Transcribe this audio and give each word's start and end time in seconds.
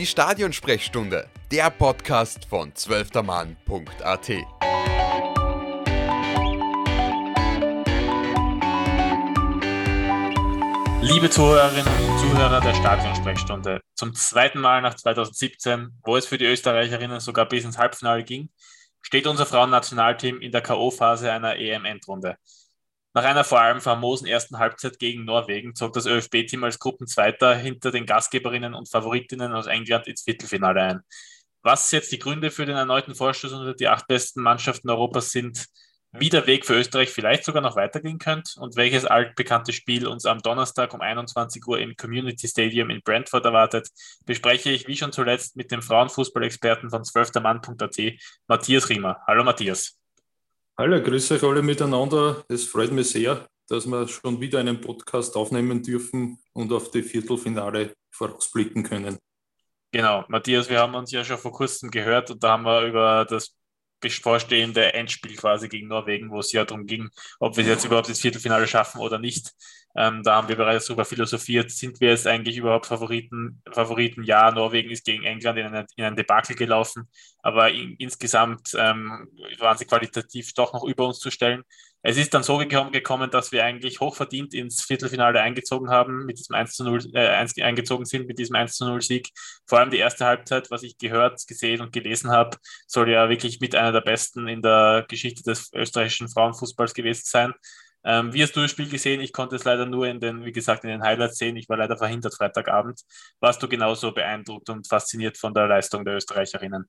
Die 0.00 0.06
Stadionsprechstunde, 0.06 1.28
der 1.52 1.68
Podcast 1.68 2.46
von 2.46 2.74
zwölftermann.at. 2.74 4.28
Liebe 11.02 11.28
Zuhörerinnen 11.28 11.86
und 11.86 12.18
Zuhörer 12.18 12.62
der 12.62 12.72
Stadionsprechstunde, 12.72 13.82
zum 13.94 14.14
zweiten 14.14 14.60
Mal 14.60 14.80
nach 14.80 14.94
2017, 14.94 15.90
wo 16.02 16.16
es 16.16 16.24
für 16.24 16.38
die 16.38 16.46
Österreicherinnen 16.46 17.20
sogar 17.20 17.46
bis 17.46 17.66
ins 17.66 17.76
Halbfinale 17.76 18.24
ging, 18.24 18.48
steht 19.02 19.26
unser 19.26 19.44
Frauennationalteam 19.44 20.40
in 20.40 20.50
der 20.50 20.62
K.O.-Phase 20.62 21.30
einer 21.30 21.56
EM-Endrunde. 21.56 22.38
Nach 23.12 23.24
einer 23.24 23.42
vor 23.42 23.60
allem 23.60 23.80
famosen 23.80 24.28
ersten 24.28 24.58
Halbzeit 24.58 25.00
gegen 25.00 25.24
Norwegen 25.24 25.74
zog 25.74 25.92
das 25.94 26.06
ÖFB-Team 26.06 26.62
als 26.62 26.78
Gruppenzweiter 26.78 27.56
hinter 27.56 27.90
den 27.90 28.06
Gastgeberinnen 28.06 28.72
und 28.72 28.88
Favoritinnen 28.88 29.52
aus 29.52 29.66
England 29.66 30.06
ins 30.06 30.22
Viertelfinale 30.22 30.80
ein. 30.80 31.00
Was 31.62 31.90
jetzt 31.90 32.12
die 32.12 32.20
Gründe 32.20 32.50
für 32.52 32.66
den 32.66 32.76
erneuten 32.76 33.16
Vorstoß 33.16 33.52
unter 33.52 33.74
die 33.74 33.88
acht 33.88 34.06
besten 34.06 34.42
Mannschaften 34.42 34.88
Europas 34.90 35.30
sind, 35.32 35.66
wie 36.12 36.28
der 36.28 36.46
Weg 36.46 36.66
für 36.66 36.74
Österreich 36.74 37.10
vielleicht 37.10 37.44
sogar 37.44 37.62
noch 37.62 37.76
weitergehen 37.76 38.18
könnte 38.18 38.60
und 38.60 38.76
welches 38.76 39.04
altbekannte 39.04 39.72
Spiel 39.72 40.06
uns 40.06 40.24
am 40.24 40.40
Donnerstag 40.40 40.94
um 40.94 41.00
21 41.00 41.66
Uhr 41.66 41.78
im 41.78 41.96
Community 41.96 42.48
Stadium 42.48 42.90
in 42.90 43.02
Brentford 43.02 43.44
erwartet, 43.44 43.88
bespreche 44.24 44.70
ich 44.70 44.88
wie 44.88 44.96
schon 44.96 45.12
zuletzt 45.12 45.56
mit 45.56 45.70
dem 45.70 45.82
Frauenfußballexperten 45.82 46.90
von 46.90 47.02
12termann.at, 47.02 48.20
Matthias 48.48 48.88
Riemer. 48.88 49.20
Hallo 49.26 49.44
Matthias. 49.44 49.99
Hallo, 50.80 50.98
grüße 50.98 51.34
euch 51.34 51.42
alle 51.42 51.60
miteinander. 51.60 52.42
Es 52.48 52.64
freut 52.64 52.90
mich 52.90 53.10
sehr, 53.10 53.46
dass 53.68 53.84
wir 53.84 54.08
schon 54.08 54.40
wieder 54.40 54.60
einen 54.60 54.80
Podcast 54.80 55.36
aufnehmen 55.36 55.82
dürfen 55.82 56.38
und 56.54 56.72
auf 56.72 56.90
die 56.90 57.02
Viertelfinale 57.02 57.92
vorausblicken 58.10 58.82
können. 58.82 59.18
Genau, 59.92 60.24
Matthias, 60.28 60.70
wir 60.70 60.78
haben 60.78 60.94
uns 60.94 61.12
ja 61.12 61.22
schon 61.22 61.36
vor 61.36 61.52
kurzem 61.52 61.90
gehört 61.90 62.30
und 62.30 62.42
da 62.42 62.52
haben 62.52 62.62
wir 62.62 62.86
über 62.86 63.26
das 63.28 63.54
bevorstehende 64.00 64.94
Endspiel 64.94 65.36
quasi 65.36 65.68
gegen 65.68 65.88
Norwegen, 65.88 66.30
wo 66.30 66.38
es 66.38 66.50
ja 66.50 66.64
darum 66.64 66.86
ging, 66.86 67.10
ob 67.40 67.58
wir 67.58 67.64
jetzt 67.64 67.84
überhaupt 67.84 68.08
ins 68.08 68.22
Viertelfinale 68.22 68.66
schaffen 68.66 69.02
oder 69.02 69.18
nicht. 69.18 69.52
Ähm, 69.96 70.22
da 70.22 70.36
haben 70.36 70.48
wir 70.48 70.56
bereits 70.56 70.86
darüber 70.86 71.04
philosophiert, 71.04 71.70
sind 71.70 72.00
wir 72.00 72.10
jetzt 72.10 72.26
eigentlich 72.26 72.56
überhaupt 72.56 72.86
Favoriten? 72.86 73.60
Favoriten? 73.72 74.22
Ja, 74.22 74.50
Norwegen 74.52 74.90
ist 74.90 75.04
gegen 75.04 75.24
England 75.24 75.58
in, 75.58 75.66
eine, 75.66 75.86
in 75.96 76.04
ein 76.04 76.16
Debakel 76.16 76.54
gelaufen, 76.54 77.08
aber 77.42 77.70
in, 77.70 77.96
insgesamt 77.96 78.70
ähm, 78.78 79.28
waren 79.58 79.76
sie 79.76 79.86
qualitativ 79.86 80.54
doch 80.54 80.72
noch 80.72 80.84
über 80.84 81.06
uns 81.06 81.18
zu 81.18 81.30
stellen. 81.30 81.64
Es 82.02 82.16
ist 82.16 82.32
dann 82.32 82.42
so 82.42 82.56
gekommen, 82.56 83.30
dass 83.30 83.52
wir 83.52 83.64
eigentlich 83.64 84.00
hochverdient 84.00 84.54
ins 84.54 84.82
Viertelfinale 84.84 85.40
eingezogen 85.42 85.90
haben, 85.90 86.24
mit 86.24 86.38
diesem 86.38 86.54
1 86.54 86.74
zu 86.74 86.84
0, 86.84 87.14
äh, 87.14 87.46
eingezogen 87.62 88.06
sind 88.06 88.26
mit 88.26 88.38
diesem 88.38 88.56
1 88.56 88.76
zu 88.76 88.86
0 88.86 89.02
Sieg. 89.02 89.28
Vor 89.66 89.80
allem 89.80 89.90
die 89.90 89.98
erste 89.98 90.24
Halbzeit, 90.24 90.70
was 90.70 90.82
ich 90.82 90.96
gehört, 90.96 91.46
gesehen 91.46 91.82
und 91.82 91.92
gelesen 91.92 92.30
habe, 92.30 92.56
soll 92.86 93.10
ja 93.10 93.28
wirklich 93.28 93.60
mit 93.60 93.74
einer 93.74 93.92
der 93.92 94.00
besten 94.00 94.48
in 94.48 94.62
der 94.62 95.04
Geschichte 95.08 95.42
des 95.42 95.70
österreichischen 95.74 96.28
Frauenfußballs 96.28 96.94
gewesen 96.94 97.24
sein. 97.26 97.54
Ähm, 98.04 98.32
wie 98.32 98.42
hast 98.42 98.56
du 98.56 98.60
das 98.60 98.70
Spiel 98.70 98.88
gesehen? 98.88 99.20
Ich 99.20 99.32
konnte 99.32 99.56
es 99.56 99.64
leider 99.64 99.86
nur 99.86 100.06
in 100.06 100.20
den, 100.20 100.44
wie 100.44 100.52
gesagt, 100.52 100.84
in 100.84 100.90
den 100.90 101.02
Highlights 101.02 101.38
sehen. 101.38 101.56
Ich 101.56 101.68
war 101.68 101.76
leider 101.76 101.96
verhindert 101.96 102.34
Freitagabend. 102.34 103.02
Warst 103.40 103.62
du 103.62 103.68
genauso 103.68 104.12
beeindruckt 104.12 104.70
und 104.70 104.88
fasziniert 104.88 105.36
von 105.36 105.52
der 105.52 105.66
Leistung 105.66 106.04
der 106.04 106.16
Österreicherinnen? 106.16 106.88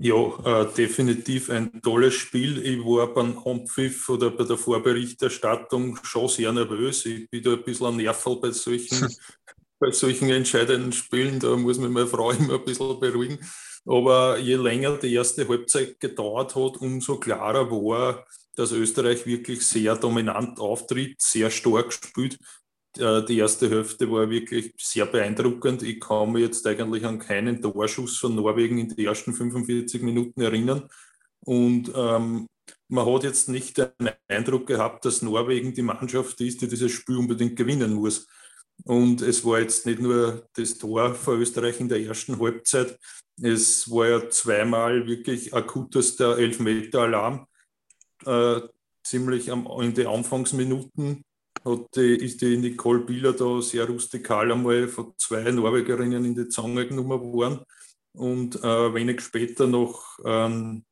Ja, 0.00 0.14
äh, 0.14 0.72
definitiv 0.76 1.50
ein 1.50 1.82
tolles 1.82 2.14
Spiel. 2.14 2.64
Ich 2.64 2.78
war 2.84 3.12
beim 3.12 3.44
Homepfiff 3.44 4.08
oder 4.08 4.30
bei 4.30 4.44
der 4.44 4.56
Vorberichterstattung 4.56 5.98
schon 6.04 6.28
sehr 6.28 6.52
nervös. 6.52 7.04
Ich 7.04 7.28
bin 7.28 7.42
da 7.42 7.54
ein 7.54 7.64
bisschen 7.64 7.88
ein 7.88 7.96
Nervel 7.96 8.36
bei 8.36 8.52
solchen, 8.52 9.08
bei 9.80 9.90
solchen 9.90 10.30
entscheidenden 10.30 10.92
Spielen. 10.92 11.40
Da 11.40 11.56
muss 11.56 11.78
mich 11.78 11.90
meine 11.90 12.06
Frau 12.06 12.30
immer 12.30 12.54
ein 12.54 12.64
bisschen 12.64 13.00
beruhigen. 13.00 13.40
Aber 13.86 14.38
je 14.38 14.54
länger 14.54 14.98
die 14.98 15.14
erste 15.14 15.48
Halbzeit 15.48 15.98
gedauert 15.98 16.54
hat, 16.54 16.76
umso 16.76 17.18
klarer 17.18 17.68
war, 17.68 18.24
dass 18.58 18.72
Österreich 18.72 19.24
wirklich 19.24 19.64
sehr 19.64 19.94
dominant 19.94 20.58
auftritt, 20.58 21.20
sehr 21.20 21.48
stark 21.48 21.92
spielt. 21.92 22.38
Äh, 22.98 23.24
die 23.24 23.38
erste 23.38 23.70
Hälfte 23.70 24.10
war 24.10 24.28
wirklich 24.28 24.74
sehr 24.76 25.06
beeindruckend. 25.06 25.84
Ich 25.84 26.00
kann 26.00 26.32
mich 26.32 26.42
jetzt 26.42 26.66
eigentlich 26.66 27.04
an 27.04 27.20
keinen 27.20 27.62
Torschuss 27.62 28.18
von 28.18 28.34
Norwegen 28.34 28.78
in 28.78 28.88
den 28.88 29.06
ersten 29.06 29.32
45 29.32 30.02
Minuten 30.02 30.40
erinnern. 30.40 30.88
Und 31.44 31.92
ähm, 31.94 32.48
man 32.88 33.06
hat 33.06 33.22
jetzt 33.22 33.48
nicht 33.48 33.78
den 33.78 34.10
Eindruck 34.26 34.66
gehabt, 34.66 35.04
dass 35.04 35.22
Norwegen 35.22 35.72
die 35.72 35.82
Mannschaft 35.82 36.40
ist, 36.40 36.60
die 36.60 36.68
dieses 36.68 36.90
Spiel 36.90 37.16
unbedingt 37.16 37.54
gewinnen 37.54 37.94
muss. 37.94 38.26
Und 38.84 39.22
es 39.22 39.44
war 39.44 39.60
jetzt 39.60 39.86
nicht 39.86 40.00
nur 40.00 40.48
das 40.54 40.78
Tor 40.78 41.14
von 41.14 41.40
Österreich 41.40 41.78
in 41.78 41.88
der 41.88 42.00
ersten 42.00 42.40
Halbzeit, 42.40 42.98
es 43.40 43.88
war 43.88 44.08
ja 44.08 44.30
zweimal 44.30 45.06
wirklich 45.06 45.54
akutester 45.54 46.38
Elfmeter-Alarm 46.38 47.46
äh, 48.28 48.68
ziemlich 49.02 49.50
am, 49.50 49.66
in 49.80 49.94
den 49.94 50.06
Anfangsminuten 50.06 51.24
hat 51.64 51.96
die, 51.96 52.16
ist 52.16 52.40
die 52.40 52.56
Nicole 52.56 53.00
Bieler 53.00 53.32
da 53.32 53.60
sehr 53.60 53.86
rustikal 53.86 54.52
einmal 54.52 54.88
von 54.88 55.14
zwei 55.16 55.50
Norwegerinnen 55.50 56.24
in 56.24 56.34
die 56.34 56.48
Zange 56.48 56.86
genommen 56.86 57.20
worden. 57.20 57.60
Und 58.12 58.56
äh, 58.56 58.94
wenig 58.94 59.20
später 59.20 59.66
noch 59.66 60.18
ähm, 60.24 60.84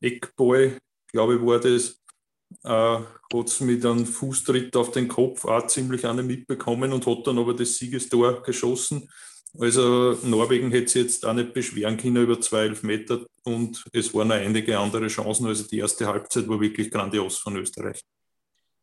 Eckball, 0.00 0.78
glaube 1.10 1.36
ich, 1.36 1.42
war 1.42 1.60
das, 1.60 2.02
äh, 2.64 2.68
hat 2.68 3.48
es 3.48 3.60
mit 3.60 3.84
einem 3.84 4.06
Fußtritt 4.06 4.76
auf 4.76 4.90
den 4.90 5.08
Kopf 5.08 5.44
auch 5.44 5.66
ziemlich 5.66 6.06
eine 6.06 6.22
mitbekommen 6.22 6.92
und 6.92 7.06
hat 7.06 7.26
dann 7.26 7.38
aber 7.38 7.54
das 7.54 7.76
Siegestor 7.76 8.42
geschossen. 8.42 9.08
Also 9.58 10.18
Norwegen 10.22 10.70
hätte 10.70 10.88
sich 10.88 11.02
jetzt 11.02 11.24
auch 11.24 11.32
nicht 11.32 11.54
beschweren 11.54 11.96
können 11.96 12.16
über 12.16 12.40
zwei 12.40 12.64
Elfmeter 12.64 13.20
und 13.44 13.84
es 13.92 14.12
waren 14.14 14.30
auch 14.30 14.36
einige 14.36 14.78
andere 14.78 15.06
Chancen. 15.08 15.46
Also 15.46 15.66
die 15.66 15.78
erste 15.78 16.06
Halbzeit 16.06 16.48
war 16.48 16.60
wirklich 16.60 16.90
grandios 16.90 17.38
von 17.38 17.56
Österreich. 17.56 18.00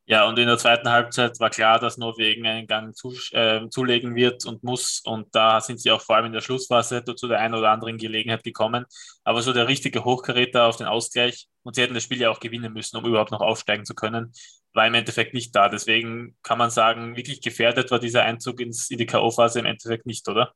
Ja, 0.05 0.27
und 0.27 0.37
in 0.37 0.47
der 0.47 0.57
zweiten 0.57 0.89
Halbzeit 0.89 1.39
war 1.39 1.49
klar, 1.49 1.79
dass 1.79 1.97
Norwegen 1.97 2.45
einen 2.45 2.67
Gang 2.67 2.93
zu, 2.93 3.13
äh, 3.31 3.69
zulegen 3.69 4.15
wird 4.15 4.45
und 4.45 4.61
muss. 4.61 5.01
Und 5.05 5.33
da 5.33 5.61
sind 5.61 5.79
sie 5.79 5.91
auch 5.91 6.01
vor 6.01 6.17
allem 6.17 6.25
in 6.25 6.33
der 6.33 6.41
Schlussphase 6.41 7.05
zu 7.05 7.27
der 7.29 7.39
einen 7.39 7.55
oder 7.55 7.71
anderen 7.71 7.97
Gelegenheit 7.97 8.43
gekommen. 8.43 8.85
Aber 9.23 9.41
so 9.41 9.53
der 9.53 9.69
richtige 9.69 10.03
Hochkaräter 10.03 10.65
auf 10.65 10.75
den 10.75 10.87
Ausgleich, 10.87 11.47
und 11.63 11.75
sie 11.75 11.83
hätten 11.83 11.93
das 11.93 12.03
Spiel 12.03 12.19
ja 12.19 12.29
auch 12.29 12.41
gewinnen 12.41 12.73
müssen, 12.73 12.97
um 12.97 13.05
überhaupt 13.05 13.31
noch 13.31 13.39
aufsteigen 13.39 13.85
zu 13.85 13.95
können, 13.95 14.33
war 14.73 14.87
im 14.87 14.93
Endeffekt 14.93 15.33
nicht 15.33 15.55
da. 15.55 15.69
Deswegen 15.69 16.35
kann 16.43 16.57
man 16.57 16.69
sagen, 16.69 17.15
wirklich 17.15 17.41
gefährdet 17.41 17.91
war 17.91 17.99
dieser 17.99 18.23
Einzug 18.23 18.59
ins, 18.59 18.89
in 18.89 18.97
die 18.97 19.05
K.O.-Phase 19.05 19.59
im 19.59 19.65
Endeffekt 19.65 20.05
nicht, 20.05 20.27
oder? 20.27 20.53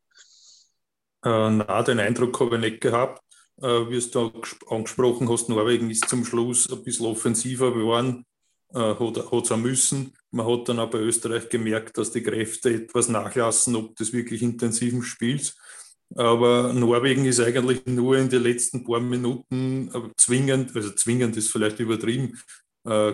Äh, 1.24 1.50
na, 1.50 1.84
den 1.84 2.00
Eindruck 2.00 2.40
habe 2.40 2.56
ich 2.56 2.62
nicht 2.62 2.82
gehabt. 2.82 3.22
Äh, 3.62 3.90
wie 3.90 4.00
du 4.12 4.32
angesprochen 4.70 5.30
hast, 5.30 5.50
Norwegen 5.50 5.90
ist 5.90 6.08
zum 6.08 6.26
Schluss 6.26 6.72
ein 6.72 6.84
bisschen 6.84 7.08
offensiver 7.08 7.74
geworden, 7.74 8.26
äh, 8.74 8.80
hat 8.80 9.18
es 9.18 9.52
auch 9.52 9.58
müssen. 9.58 10.14
Man 10.32 10.46
hat 10.46 10.70
dann 10.70 10.90
bei 10.90 11.00
Österreich 11.00 11.50
gemerkt, 11.50 11.98
dass 11.98 12.12
die 12.12 12.22
Kräfte 12.22 12.74
etwas 12.74 13.10
nachlassen, 13.10 13.76
ob 13.76 13.96
des 13.96 14.14
wirklich 14.14 14.44
intensiven 14.44 15.02
Spiels. 15.02 15.56
Aber 16.16 16.72
Norwegen 16.72 17.26
ist 17.26 17.40
eigentlich 17.40 17.86
nur 17.86 18.18
in 18.18 18.30
den 18.30 18.44
letzten 18.44 18.84
paar 18.84 19.00
Minuten 19.00 19.92
äh, 19.94 20.10
zwingend, 20.16 20.76
also 20.76 20.92
zwingend 20.92 21.36
ist 21.36 21.52
vielleicht 21.52 21.80
übertrieben, 21.80 22.40
äh, 22.86 23.14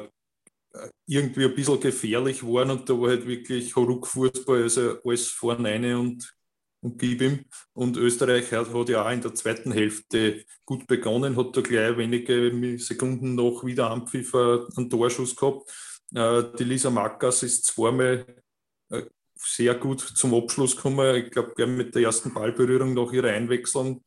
irgendwie 1.06 1.46
ein 1.46 1.56
bisschen 1.56 1.80
gefährlich 1.80 2.40
geworden 2.40 2.72
und 2.72 2.90
da 2.90 2.94
war 3.00 3.10
halt 3.10 3.28
wirklich 3.28 3.76
Ruckfußball, 3.76 4.64
also 4.64 4.98
alles 5.04 5.30
vorne 5.30 6.00
und 6.00 6.34
und 6.84 7.00
gib 7.00 7.22
ihm. 7.22 7.46
Und 7.74 7.98
Österreich 7.98 8.52
hat, 8.52 8.74
hat, 8.74 8.90
ja 8.90 9.06
auch 9.06 9.12
in 9.12 9.22
der 9.22 9.34
zweiten 9.34 9.72
Hälfte 9.72 10.44
gut 10.66 10.86
begonnen, 10.86 11.38
hat 11.38 11.56
da 11.56 11.62
gleich 11.62 11.98
wenige 11.98 12.78
Sekunden 12.78 13.36
noch 13.36 13.64
wieder 13.64 13.90
Ampfiffer 13.90 14.68
einen 14.76 14.90
Torschuss 14.90 15.36
gehabt. 15.36 15.72
Äh, 16.14 16.44
die 16.60 16.66
Lisa 16.66 16.90
Mackers 16.90 17.44
ist 17.44 17.66
zweimal 17.66 18.26
äh, 18.90 19.04
sehr 19.36 19.76
gut 19.76 20.02
zum 20.02 20.34
Abschluss 20.34 20.76
gekommen. 20.76 21.16
Ich 21.16 21.32
glaube, 21.32 21.68
mit 21.68 21.96
der 21.96 22.04
ersten 22.04 22.34
Ballberührung 22.34 22.94
nach 22.94 23.12
ihrer 23.14 23.30
Einwechslung, 23.30 24.04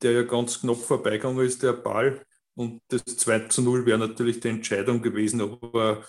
der 0.00 0.12
ja 0.12 0.22
ganz 0.22 0.60
knapp 0.60 0.78
vorbeigegangen 0.78 1.44
ist, 1.44 1.62
der 1.62 1.72
Ball. 1.72 2.24
Und 2.54 2.82
das 2.88 3.04
2 3.04 3.48
zu 3.48 3.62
0 3.62 3.86
wäre 3.86 3.98
natürlich 3.98 4.40
die 4.40 4.48
Entscheidung 4.48 5.00
gewesen. 5.00 5.40
Aber 5.40 6.04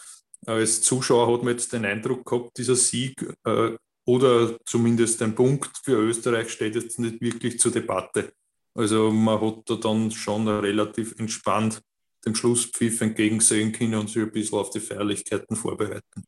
als 0.46 0.82
Zuschauer 0.82 1.32
hat 1.34 1.44
man 1.44 1.54
jetzt 1.54 1.74
den 1.74 1.86
Eindruck 1.86 2.26
gehabt, 2.26 2.58
dieser 2.58 2.76
Sieg 2.76 3.22
äh, 3.46 3.76
oder 4.06 4.58
zumindest 4.66 5.22
ein 5.22 5.36
Punkt 5.36 5.70
für 5.84 5.98
Österreich 5.98 6.50
steht 6.50 6.76
jetzt 6.76 7.00
nicht 7.00 7.22
wirklich 7.22 7.60
zur 7.60 7.72
Debatte. 7.72 8.34
Also 8.74 9.12
man 9.12 9.40
hat 9.40 9.70
da 9.70 9.76
dann 9.76 10.12
schon 10.12 10.48
relativ 10.48 11.18
entspannt 11.20 11.82
dem 12.26 12.36
Schlusspfiff 12.36 13.02
entgegensehen 13.02 13.72
können 13.72 13.96
und 13.96 14.10
sich 14.10 14.22
ein 14.22 14.32
bisschen 14.32 14.60
auf 14.60 14.70
die 14.70 14.80
Feierlichkeiten 14.80 15.56
vorbereiten. 15.56 16.24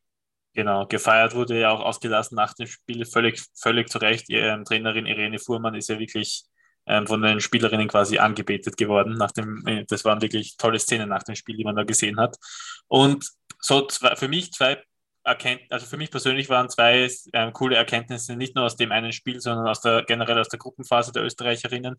Genau, 0.52 0.86
gefeiert 0.86 1.34
wurde 1.34 1.58
ja 1.58 1.70
auch 1.70 1.80
ausgelassen 1.80 2.36
nach 2.36 2.54
dem 2.54 2.66
Spiel, 2.66 3.04
völlig, 3.06 3.44
völlig 3.54 3.88
zu 3.88 3.98
Recht. 3.98 4.28
Ihre 4.28 4.62
Trainerin 4.64 5.06
Irene 5.06 5.38
Fuhrmann 5.38 5.74
ist 5.74 5.88
ja 5.88 5.98
wirklich 5.98 6.44
ähm, 6.44 6.53
von 7.06 7.22
den 7.22 7.40
Spielerinnen 7.40 7.88
quasi 7.88 8.18
angebetet 8.18 8.76
geworden. 8.76 9.14
Nach 9.14 9.32
dem, 9.32 9.66
äh, 9.66 9.84
das 9.88 10.04
waren 10.04 10.22
wirklich 10.22 10.56
tolle 10.56 10.78
Szenen 10.78 11.08
nach 11.08 11.22
dem 11.22 11.34
Spiel, 11.34 11.56
die 11.56 11.64
man 11.64 11.76
da 11.76 11.84
gesehen 11.84 12.18
hat. 12.18 12.36
Und 12.88 13.26
so 13.60 13.86
zwei, 13.86 14.16
für 14.16 14.28
mich 14.28 14.52
zwei 14.52 14.82
Erkennt 15.26 15.62
also 15.70 15.86
für 15.86 15.96
mich 15.96 16.10
persönlich 16.10 16.50
waren 16.50 16.68
zwei 16.68 17.08
ähm, 17.32 17.54
coole 17.54 17.76
Erkenntnisse, 17.76 18.36
nicht 18.36 18.54
nur 18.54 18.66
aus 18.66 18.76
dem 18.76 18.92
einen 18.92 19.10
Spiel, 19.10 19.40
sondern 19.40 19.66
aus 19.66 19.80
der, 19.80 20.04
generell 20.04 20.38
aus 20.38 20.50
der 20.50 20.58
Gruppenphase 20.58 21.12
der 21.12 21.24
Österreicherinnen. 21.24 21.96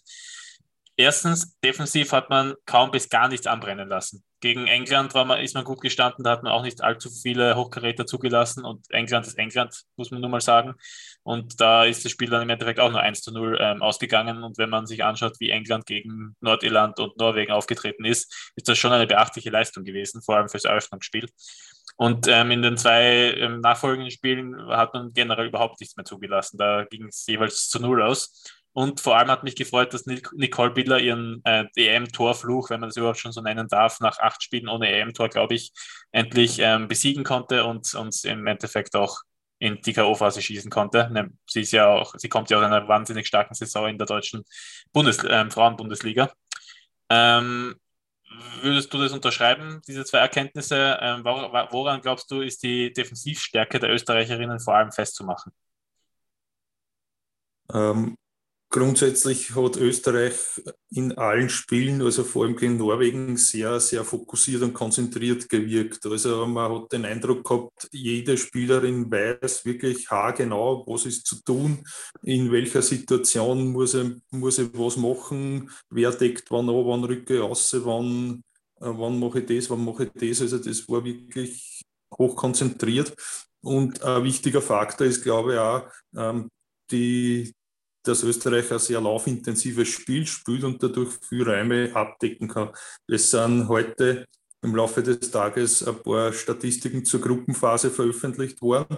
Erstens, 0.97 1.57
defensiv 1.59 2.13
hat 2.13 2.29
man 2.29 2.53
kaum 2.65 2.89
bis 2.89 3.09
gar 3.09 3.27
nichts 3.27 3.47
anbrennen 3.47 3.89
lassen. 3.89 4.23
Gegen 4.39 4.67
England 4.67 5.13
war 5.13 5.25
man, 5.25 5.41
ist 5.41 5.53
man 5.53 5.65
gut 5.65 5.81
gestanden, 5.81 6.23
da 6.23 6.31
hat 6.31 6.43
man 6.43 6.53
auch 6.53 6.63
nicht 6.63 6.81
allzu 6.81 7.09
viele 7.09 7.55
Hochkaräter 7.57 8.05
zugelassen 8.05 8.63
und 8.63 8.89
England 8.91 9.27
ist 9.27 9.37
England, 9.37 9.83
muss 9.97 10.11
man 10.11 10.21
nur 10.21 10.29
mal 10.29 10.39
sagen. 10.39 10.75
Und 11.23 11.59
da 11.59 11.83
ist 11.83 12.05
das 12.05 12.11
Spiel 12.13 12.29
dann 12.29 12.43
im 12.43 12.49
Endeffekt 12.49 12.79
auch 12.79 12.91
nur 12.91 13.01
1 13.01 13.21
zu 13.23 13.33
0 13.33 13.57
ähm, 13.59 13.81
ausgegangen. 13.81 14.43
Und 14.43 14.57
wenn 14.57 14.69
man 14.69 14.85
sich 14.85 15.03
anschaut, 15.03 15.39
wie 15.39 15.49
England 15.49 15.85
gegen 15.85 16.35
Nordirland 16.39 16.99
und 16.99 17.17
Norwegen 17.17 17.51
aufgetreten 17.51 18.05
ist, 18.05 18.51
ist 18.55 18.69
das 18.69 18.77
schon 18.77 18.93
eine 18.93 19.07
beachtliche 19.07 19.49
Leistung 19.49 19.83
gewesen, 19.83 20.21
vor 20.21 20.37
allem 20.37 20.47
fürs 20.47 20.65
Eröffnungsspiel. 20.65 21.27
Und 21.97 22.27
ähm, 22.27 22.51
in 22.51 22.61
den 22.61 22.77
zwei 22.77 23.33
ähm, 23.33 23.61
nachfolgenden 23.61 24.11
Spielen 24.11 24.55
hat 24.67 24.93
man 24.93 25.11
generell 25.13 25.47
überhaupt 25.47 25.79
nichts 25.79 25.95
mehr 25.97 26.05
zugelassen. 26.05 26.57
Da 26.57 26.85
ging 26.85 27.07
es 27.07 27.25
jeweils 27.25 27.67
zu 27.67 27.79
Null 27.79 28.01
aus. 28.01 28.43
Und 28.75 28.99
vor 28.99 29.17
allem 29.17 29.31
hat 29.31 29.45
mich 29.45 29.55
gefreut, 29.55 29.93
dass 29.93 30.05
Nicole 30.05 30.71
Biller 30.71 30.99
ihren 30.99 31.41
äh, 31.45 31.63
EM-Torfluch, 31.77 32.69
wenn 32.69 32.81
man 32.81 32.89
das 32.89 32.97
überhaupt 32.97 33.19
schon 33.19 33.31
so 33.31 33.39
nennen 33.39 33.69
darf, 33.69 34.01
nach 34.01 34.19
acht 34.19 34.43
Spielen 34.43 34.67
ohne 34.67 34.91
EM-Tor, 34.91 35.29
glaube 35.29 35.53
ich, 35.53 35.71
endlich 36.11 36.59
ähm, 36.59 36.89
besiegen 36.89 37.23
konnte 37.23 37.63
und 37.63 37.93
uns 37.93 38.25
im 38.25 38.45
Endeffekt 38.47 38.97
auch 38.97 39.21
in 39.59 39.81
die 39.81 39.93
K.O.-Phase 39.93 40.41
schießen 40.41 40.69
konnte. 40.69 41.09
Ne, 41.09 41.31
sie 41.47 41.61
ist 41.61 41.71
ja 41.71 41.87
auch, 41.87 42.15
sie 42.17 42.27
kommt 42.27 42.49
ja 42.49 42.57
aus 42.57 42.65
einer 42.65 42.85
wahnsinnig 42.89 43.27
starken 43.27 43.53
Saison 43.53 43.87
in 43.87 43.97
der 43.97 44.07
deutschen 44.07 44.43
Bundes 44.91 45.23
äh, 45.23 45.49
Frauenbundesliga. 45.49 46.33
Ähm, 47.09 47.75
würdest 48.61 48.93
du 48.93 48.97
das 48.97 49.13
unterschreiben, 49.13 49.81
diese 49.87 50.03
zwei 50.03 50.17
Erkenntnisse? 50.17 50.99
Ähm, 50.99 51.23
woran 51.23 52.01
glaubst 52.01 52.29
du, 52.29 52.41
ist 52.41 52.61
die 52.61 52.91
Defensivstärke 52.91 53.79
der 53.79 53.91
Österreicherinnen 53.91 54.59
vor 54.59 54.75
allem 54.75 54.91
festzumachen? 54.91 55.53
Ähm, 57.73 58.17
Grundsätzlich 58.75 59.55
hat 59.55 59.77
Österreich 59.77 60.33
in 60.91 61.13
allen 61.13 61.47
Spielen, 61.47 62.01
also 62.01 62.25
vor 62.25 62.43
allem 62.43 62.57
gegen 62.57 62.75
Norwegen, 62.75 63.37
sehr, 63.37 63.79
sehr 63.79 64.03
fokussiert 64.03 64.63
und 64.63 64.73
konzentriert 64.73 65.47
gewirkt. 65.47 66.05
Also 66.05 66.45
man 66.45 66.73
hat 66.73 66.91
den 66.91 67.05
Eindruck 67.05 67.45
gehabt, 67.45 67.87
jede 67.93 68.37
Spielerin 68.37 69.09
weiß 69.09 69.63
wirklich 69.63 70.11
haargenau, 70.11 70.83
was 70.87 71.05
ist 71.05 71.25
zu 71.25 71.41
tun, 71.45 71.87
in 72.21 72.51
welcher 72.51 72.81
Situation 72.81 73.71
muss 73.71 73.93
er, 73.93 74.11
muss 74.31 74.59
er 74.59 74.67
was 74.73 74.97
machen, 74.97 75.71
wer 75.89 76.11
deckt 76.11 76.51
wann 76.51 76.67
an, 76.67 76.85
wann 76.85 77.05
rücke 77.05 77.35
ich 77.35 77.41
raus, 77.41 77.73
wann, 77.79 78.43
wann 78.81 79.17
mache 79.17 79.39
ich 79.39 79.45
das, 79.45 79.69
wann 79.69 79.85
mache 79.85 80.11
ich 80.13 80.31
das. 80.31 80.41
Also 80.41 80.57
das 80.57 80.85
war 80.89 81.05
wirklich 81.05 81.81
hochkonzentriert. 82.11 83.15
Und 83.61 84.03
ein 84.03 84.25
wichtiger 84.25 84.61
Faktor 84.61 85.07
ist, 85.07 85.23
glaube 85.23 85.53
ich, 85.53 85.59
auch, 85.59 85.83
ähm, 86.17 86.49
die, 86.91 87.54
dass 88.07 88.23
Österreich 88.23 88.71
ein 88.71 88.79
sehr 88.79 89.01
laufintensives 89.01 89.87
Spiel 89.87 90.25
spielt 90.25 90.63
und 90.63 90.81
dadurch 90.81 91.13
viel 91.27 91.43
Räume 91.43 91.95
abdecken 91.95 92.47
kann. 92.47 92.69
Es 93.07 93.31
sind 93.31 93.67
heute 93.67 94.25
im 94.61 94.75
Laufe 94.75 95.03
des 95.03 95.31
Tages 95.31 95.87
ein 95.87 96.01
paar 96.01 96.33
Statistiken 96.33 97.05
zur 97.05 97.21
Gruppenphase 97.21 97.91
veröffentlicht 97.91 98.61
worden 98.61 98.97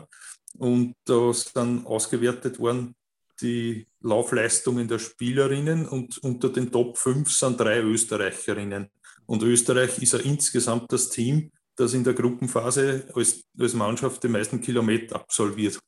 und 0.58 0.94
da 1.06 1.34
sind 1.34 1.86
ausgewertet 1.86 2.60
worden 2.60 2.96
die 3.42 3.88
Laufleistungen 4.02 4.88
der 4.88 5.00
Spielerinnen 5.00 5.88
und 5.88 6.18
unter 6.20 6.50
den 6.50 6.72
Top 6.72 6.98
5 6.98 7.32
sind 7.32 7.60
drei 7.60 7.82
Österreicherinnen. 7.82 8.90
Und 9.26 9.44
Österreich 9.44 10.02
ist 10.02 10.14
ja 10.14 10.20
insgesamt 10.20 10.92
das 10.92 11.10
Team, 11.10 11.52
das 11.76 11.94
in 11.94 12.04
der 12.04 12.14
Gruppenphase 12.14 13.08
als, 13.14 13.44
als 13.60 13.74
Mannschaft 13.74 14.24
die 14.24 14.30
meisten 14.30 14.62
Kilometer 14.62 15.18
absolviert. 15.18 15.80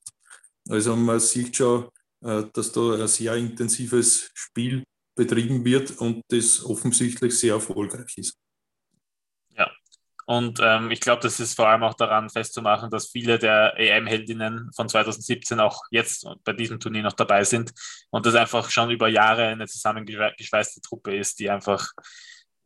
Also 0.67 0.95
man 0.95 1.19
sieht 1.19 1.55
schon, 1.55 1.87
dass 2.21 2.71
da 2.71 2.95
ein 2.95 3.07
sehr 3.07 3.35
intensives 3.35 4.29
Spiel 4.33 4.83
betrieben 5.15 5.65
wird 5.65 5.97
und 5.99 6.21
das 6.29 6.63
offensichtlich 6.63 7.37
sehr 7.37 7.55
erfolgreich 7.55 8.17
ist. 8.17 8.37
Ja, 9.49 9.69
und 10.25 10.59
ähm, 10.61 10.91
ich 10.91 11.01
glaube, 11.01 11.21
das 11.21 11.39
ist 11.39 11.55
vor 11.55 11.67
allem 11.67 11.83
auch 11.83 11.95
daran 11.95 12.29
festzumachen, 12.29 12.89
dass 12.89 13.09
viele 13.09 13.37
der 13.37 13.73
EM-Heldinnen 13.77 14.71
von 14.73 14.87
2017 14.87 15.59
auch 15.59 15.81
jetzt 15.91 16.25
bei 16.43 16.53
diesem 16.53 16.79
Turnier 16.79 17.03
noch 17.03 17.13
dabei 17.13 17.43
sind 17.43 17.73
und 18.11 18.25
das 18.25 18.35
einfach 18.35 18.69
schon 18.69 18.91
über 18.91 19.09
Jahre 19.09 19.47
eine 19.47 19.67
zusammengeschweißte 19.67 20.81
Truppe 20.81 21.17
ist, 21.17 21.39
die 21.39 21.49
einfach, 21.49 21.91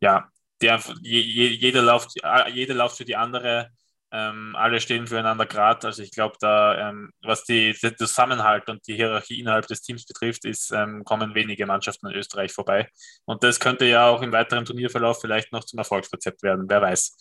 ja, 0.00 0.28
die 0.62 0.70
einfach, 0.70 0.94
je, 1.00 1.20
jeder, 1.20 1.82
läuft, 1.82 2.10
jeder 2.52 2.74
läuft 2.74 2.98
für 2.98 3.04
die 3.04 3.16
andere 3.16 3.70
ähm, 4.14 4.54
alle 4.56 4.80
stehen 4.80 5.08
füreinander 5.08 5.44
gerade. 5.44 5.88
Also 5.88 6.02
ich 6.02 6.12
glaube, 6.12 6.36
da, 6.40 6.90
ähm, 6.90 7.10
was 7.22 7.42
die, 7.44 7.72
den 7.82 7.96
Zusammenhalt 7.96 8.68
und 8.68 8.86
die 8.86 8.94
Hierarchie 8.94 9.40
innerhalb 9.40 9.66
des 9.66 9.82
Teams 9.82 10.06
betrifft, 10.06 10.44
ist, 10.44 10.70
ähm, 10.70 11.02
kommen 11.04 11.34
wenige 11.34 11.66
Mannschaften 11.66 12.06
in 12.06 12.14
Österreich 12.14 12.52
vorbei. 12.52 12.88
Und 13.24 13.42
das 13.42 13.58
könnte 13.58 13.86
ja 13.86 14.08
auch 14.08 14.22
im 14.22 14.30
weiteren 14.30 14.64
Turnierverlauf 14.64 15.20
vielleicht 15.20 15.52
noch 15.52 15.64
zum 15.64 15.80
Erfolgsrezept 15.80 16.44
werden, 16.44 16.66
wer 16.68 16.80
weiß. 16.80 17.16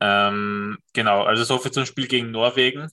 Ähm, 0.00 0.78
genau, 0.92 1.22
also 1.22 1.44
so 1.44 1.58
viel 1.58 1.70
zum 1.70 1.86
Spiel 1.86 2.08
gegen 2.08 2.32
Norwegen 2.32 2.90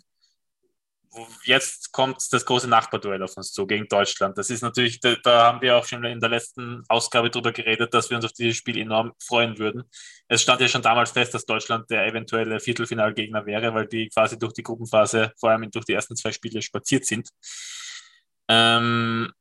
jetzt 1.44 1.92
kommt 1.92 2.22
das 2.32 2.46
große 2.46 2.68
Nachbarduell 2.68 3.22
auf 3.24 3.38
uns 3.38 3.52
zu 3.52 3.68
gegen 3.68 3.88
Deutschland. 3.88 4.38
Das 4.38 4.50
ist 4.50 4.62
natürlich, 4.62 5.00
da, 5.00 5.16
da, 5.24 5.44
haben 5.44 5.62
wir 5.62 5.78
auch 5.78 5.86
schon 5.86 6.04
in 6.04 6.20
der 6.20 6.30
letzten 6.30 6.84
Ausgabe 6.88 7.30
darüber 7.30 7.52
geredet, 7.52 7.94
dass 7.94 8.10
wir 8.10 8.18
uns 8.18 8.26
auf 8.26 8.34
dieses 8.34 8.58
Spiel 8.58 8.78
enorm 8.78 9.14
freuen 9.20 9.58
würden. 9.58 9.84
Es 10.28 10.42
stand 10.42 10.62
ja 10.62 10.68
schon 10.68 10.82
damals 10.82 11.12
fest, 11.12 11.34
dass 11.34 11.46
Deutschland 11.46 11.90
der 11.90 12.06
eventuelle 12.08 12.60
Viertelfinalgegner 12.60 13.46
wäre, 13.46 13.74
weil 13.74 13.88
die 13.88 14.10
quasi 14.10 14.40
durch 14.40 14.54
die 14.54 14.64
Gruppenphase, 14.64 15.34
vor 15.40 15.52
allem 15.52 15.70
durch 15.72 15.86
die 15.86 15.94
ersten 15.94 16.16
zwei 16.16 16.32
Spiele, 16.32 16.62
spaziert 16.62 17.06
sind. 17.06 17.30
Ähm, 18.48 19.32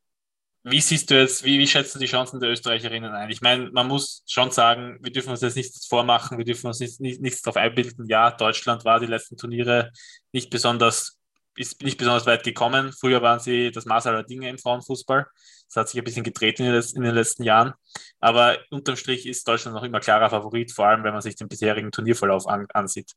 wie 0.64 0.80
siehst 0.80 1.10
du 1.10 1.18
jetzt, 1.18 1.44
wie, 1.44 1.58
wie 1.58 1.66
schätzt 1.66 1.94
du 1.94 1.98
die 1.98 2.06
Chancen 2.06 2.38
der 2.38 2.50
Österreicherinnen 2.50 3.12
ein? 3.12 3.30
Ich 3.30 3.40
meine, 3.40 3.70
man 3.72 3.88
muss 3.88 4.22
schon 4.26 4.52
sagen, 4.52 4.98
wir 5.00 5.10
dürfen 5.10 5.30
uns 5.30 5.40
jetzt 5.40 5.56
nichts 5.56 5.86
vormachen, 5.86 6.38
wir 6.38 6.44
dürfen 6.44 6.68
uns 6.68 6.78
nicht, 6.78 7.00
nicht, 7.00 7.20
nichts 7.20 7.42
darauf 7.42 7.56
einbilden. 7.56 8.06
Ja, 8.08 8.30
Deutschland 8.30 8.84
war 8.84 9.00
die 9.00 9.06
letzten 9.06 9.36
Turniere 9.36 9.90
nicht 10.32 10.50
besonders 10.50 11.18
ist 11.56 11.82
nicht 11.82 11.98
besonders 11.98 12.26
weit 12.26 12.44
gekommen. 12.44 12.92
Früher 12.92 13.22
waren 13.22 13.40
sie 13.40 13.70
das 13.70 13.84
Maß 13.84 14.06
aller 14.06 14.22
Dinge 14.22 14.48
im 14.48 14.58
Frauenfußball. 14.58 15.26
Das 15.68 15.76
hat 15.76 15.88
sich 15.88 15.98
ein 15.98 16.04
bisschen 16.04 16.24
gedreht 16.24 16.60
in 16.60 16.66
den, 16.66 17.14
letzten 17.14 17.44
Jahren. 17.44 17.72
Aber 18.20 18.58
unterm 18.70 18.96
Strich 18.96 19.26
ist 19.26 19.46
Deutschland 19.46 19.74
noch 19.74 19.82
immer 19.82 20.00
klarer 20.00 20.30
Favorit, 20.30 20.72
vor 20.72 20.86
allem 20.86 21.04
wenn 21.04 21.12
man 21.12 21.22
sich 21.22 21.36
den 21.36 21.48
bisherigen 21.48 21.90
Turnierverlauf 21.90 22.46
an, 22.46 22.66
ansieht. 22.74 23.12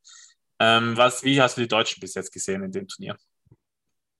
Ähm, 0.59 0.95
was, 0.95 1.23
wie 1.23 1.41
hast 1.41 1.57
du 1.57 1.61
die 1.61 1.67
Deutschen 1.67 1.99
bis 1.99 2.13
jetzt 2.13 2.31
gesehen 2.31 2.63
in 2.63 2.71
dem 2.71 2.87
Turnier? 2.87 3.17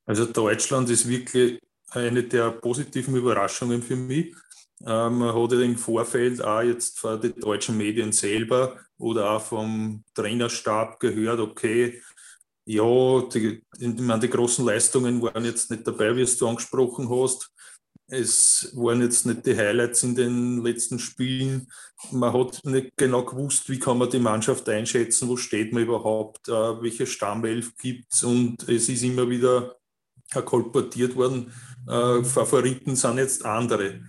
Also 0.06 0.26
Deutschland 0.26 0.90
ist 0.90 1.08
wirklich 1.08 1.60
eine 1.92 2.24
der 2.24 2.52
positiven 2.52 3.16
Überraschungen 3.16 3.82
für 3.82 3.96
mich. 3.96 4.36
Ähm, 4.86 5.20
man 5.20 5.34
hat 5.34 5.52
ja 5.54 5.62
im 5.62 5.78
Vorfeld 5.78 6.42
auch 6.42 6.62
jetzt 6.62 7.00
von 7.00 7.22
den 7.22 7.40
deutschen 7.40 7.78
Medien 7.78 8.12
selber 8.12 8.78
oder 8.98 9.32
auch 9.32 9.42
vom 9.42 10.04
Trainerstab 10.14 11.00
gehört, 11.00 11.40
okay, 11.40 12.02
ja, 12.66 13.22
die, 13.34 13.64
ich 13.80 14.00
meine, 14.00 14.20
die 14.20 14.30
großen 14.30 14.66
Leistungen 14.66 15.22
waren 15.22 15.46
jetzt 15.46 15.70
nicht 15.70 15.86
dabei, 15.86 16.16
wie 16.16 16.22
es 16.22 16.38
du 16.38 16.48
angesprochen 16.48 17.10
hast. 17.10 17.52
Es 18.08 18.72
waren 18.76 19.02
jetzt 19.02 19.26
nicht 19.26 19.46
die 19.46 19.58
Highlights 19.58 20.04
in 20.04 20.16
den 20.16 20.64
letzten 20.64 21.00
Spielen. 21.00 21.68
Man 22.12 22.34
hat 22.34 22.64
nicht 22.64 22.92
genau 22.98 23.24
gewusst, 23.24 23.68
wie 23.70 23.80
kann 23.80 23.98
man 23.98 24.10
die 24.10 24.20
Mannschaft 24.20 24.68
einschätzen, 24.70 25.28
wo 25.28 25.38
steht 25.38 25.74
man 25.74 25.84
überhaupt, 25.84 26.48
äh, 26.48 26.52
welche 26.52 27.08
Stammelf 27.08 27.76
gibt 27.78 28.14
es. 28.14 28.24
Und 28.24 28.68
es 28.68 28.90
ist 28.90 29.04
immer 29.04 29.30
wieder 29.30 29.76
kolportiert 30.34 31.16
worden, 31.16 31.52
äh, 31.88 32.24
Favoriten 32.24 32.96
sind 32.96 33.18
jetzt 33.18 33.46
andere. 33.46 34.02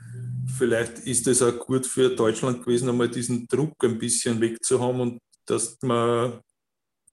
Vielleicht 0.59 1.01
ist 1.01 1.27
es 1.27 1.43
auch 1.43 1.59
gut 1.59 1.87
für 1.87 2.11
Deutschland 2.11 2.65
gewesen, 2.65 2.89
einmal 2.89 3.11
diesen 3.11 3.47
Druck 3.47 3.85
ein 3.85 3.99
bisschen 3.99 4.41
wegzuhaben 4.41 5.01
und 5.01 5.19
dass 5.45 5.79
man 5.83 6.41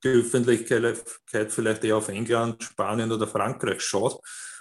die 0.03 0.09
Öffentlichkeit 0.09 1.05
vielleicht 1.51 1.83
eher 1.83 1.97
auf 1.97 2.09
England, 2.09 2.63
Spanien 2.63 3.11
oder 3.11 3.27
Frankreich 3.27 3.81
schaut. 3.81 4.19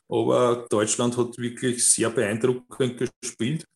Aber 0.09 0.67
Deutschland 0.69 1.17
hat 1.17 1.39
wirklich 1.39 1.89
sehr 1.89 2.11
beeindruckend 2.11 3.11
gespielt, 3.23 3.67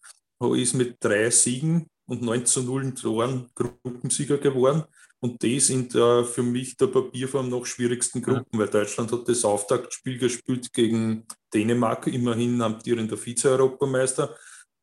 ist 0.55 0.75
mit 0.75 0.97
drei 1.01 1.31
Siegen 1.31 1.87
und 2.07 2.23
9 2.23 2.47
zu 2.47 2.63
0 2.63 2.95
Toren 2.95 3.51
Gruppensieger 3.55 4.39
geworden. 4.39 4.85
Und 5.21 5.43
das 5.43 5.71
in 5.71 5.89
der 5.89 6.25
für 6.25 6.43
mich 6.43 6.77
der 6.77 6.89
Papierform 6.89 7.49
noch 7.49 7.65
schwierigsten 7.65 8.21
Gruppen, 8.21 8.59
weil 8.59 8.69
Deutschland 8.69 9.11
hat 9.13 9.27
das 9.27 9.45
Auftaktspiel 9.45 10.19
gespielt 10.19 10.73
gegen 10.73 11.27
Dänemark, 11.53 12.07
immerhin 12.07 12.61
amtierender 12.61 13.17
Vize-Europameister. 13.17 14.37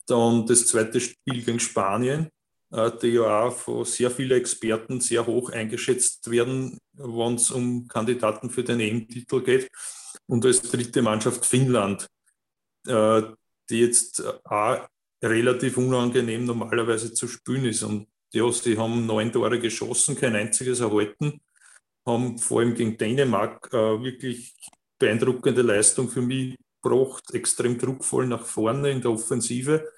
Dann 0.07 0.45
das 0.47 0.65
zweite 0.65 0.99
Spiel 0.99 1.43
gegen 1.43 1.59
Spanien, 1.59 2.29
die 2.73 3.09
ja 3.09 3.43
auch 3.43 3.55
von 3.55 3.85
sehr 3.85 4.09
vielen 4.09 4.37
Experten 4.37 4.99
sehr 4.99 5.25
hoch 5.25 5.51
eingeschätzt 5.51 6.29
werden, 6.31 6.79
wenn 6.93 7.35
es 7.35 7.51
um 7.51 7.87
Kandidaten 7.87 8.49
für 8.49 8.63
den 8.63 8.79
EM-Titel 8.79 9.41
geht. 9.41 9.69
Und 10.25 10.45
als 10.45 10.61
dritte 10.61 11.01
Mannschaft 11.01 11.45
Finnland, 11.45 12.07
äh, 12.87 13.21
die 13.69 13.79
jetzt 13.79 14.23
auch 14.45 14.87
relativ 15.23 15.77
unangenehm 15.77 16.45
normalerweise 16.45 17.13
zu 17.13 17.27
spielen 17.27 17.65
ist. 17.65 17.83
Und 17.83 18.07
ja, 18.33 18.51
sie 18.51 18.77
haben 18.77 19.05
neun 19.05 19.31
Tore 19.31 19.59
geschossen, 19.59 20.15
kein 20.15 20.35
einziges 20.35 20.79
erhalten. 20.79 21.41
haben 22.05 22.37
vor 22.37 22.59
allem 22.59 22.75
gegen 22.75 22.97
Dänemark 22.97 23.69
äh, 23.71 24.03
wirklich 24.03 24.55
beeindruckende 24.99 25.61
Leistung 25.61 26.09
für 26.09 26.21
mich 26.21 26.57
gebracht, 26.81 27.33
extrem 27.33 27.77
druckvoll 27.77 28.27
nach 28.27 28.45
vorne 28.45 28.91
in 28.91 29.01
der 29.01 29.11
Offensive 29.11 29.89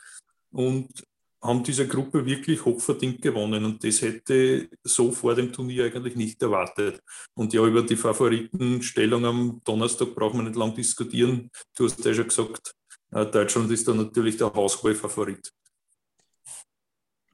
und 0.52 1.04
haben 1.46 1.64
diese 1.64 1.88
Gruppe 1.88 2.26
wirklich 2.26 2.64
hochverdient 2.66 3.22
gewonnen 3.22 3.64
und 3.66 3.84
das 3.84 4.02
hätte 4.02 4.70
so 4.84 5.12
vor 5.12 5.36
dem 5.36 5.52
Turnier 5.52 5.86
eigentlich 5.86 6.16
nicht 6.16 6.42
erwartet. 6.42 7.02
Und 7.34 7.54
ja, 7.54 7.64
über 7.66 7.84
die 7.84 7.96
Favoritenstellung 7.96 9.26
am 9.26 9.62
Donnerstag 9.64 10.16
brauchen 10.16 10.40
wir 10.40 10.44
nicht 10.44 10.58
lang 10.58 10.74
diskutieren. 10.74 11.50
Du 11.76 11.86
hast 11.86 12.04
ja 12.04 12.14
schon 12.14 12.28
gesagt, 12.28 12.76
äh, 13.12 13.26
Deutschland 13.26 13.72
ist 13.72 13.88
da 13.88 13.94
natürlich 13.94 14.38
der 14.38 14.54
Hauswahlfavorit. 14.54 15.52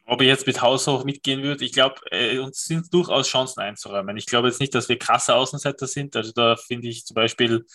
Ob 0.05 0.21
ich 0.21 0.27
jetzt 0.27 0.45
mit 0.45 0.61
Haushoch 0.61 1.05
mitgehen 1.05 1.41
würde, 1.41 1.63
ich 1.63 1.71
glaube, 1.71 1.95
äh, 2.11 2.37
uns 2.39 2.65
sind 2.65 2.93
durchaus 2.93 3.27
Chancen 3.27 3.61
einzuräumen. 3.61 4.17
Ich 4.17 4.25
glaube 4.25 4.49
jetzt 4.49 4.59
nicht, 4.59 4.75
dass 4.75 4.89
wir 4.89 4.99
krasse 4.99 5.35
Außenseiter 5.35 5.87
sind. 5.87 6.15
Also 6.15 6.33
da 6.33 6.57
finde 6.57 6.89
ich 6.89 7.05
zum 7.05 7.15
Beispiel, 7.15 7.65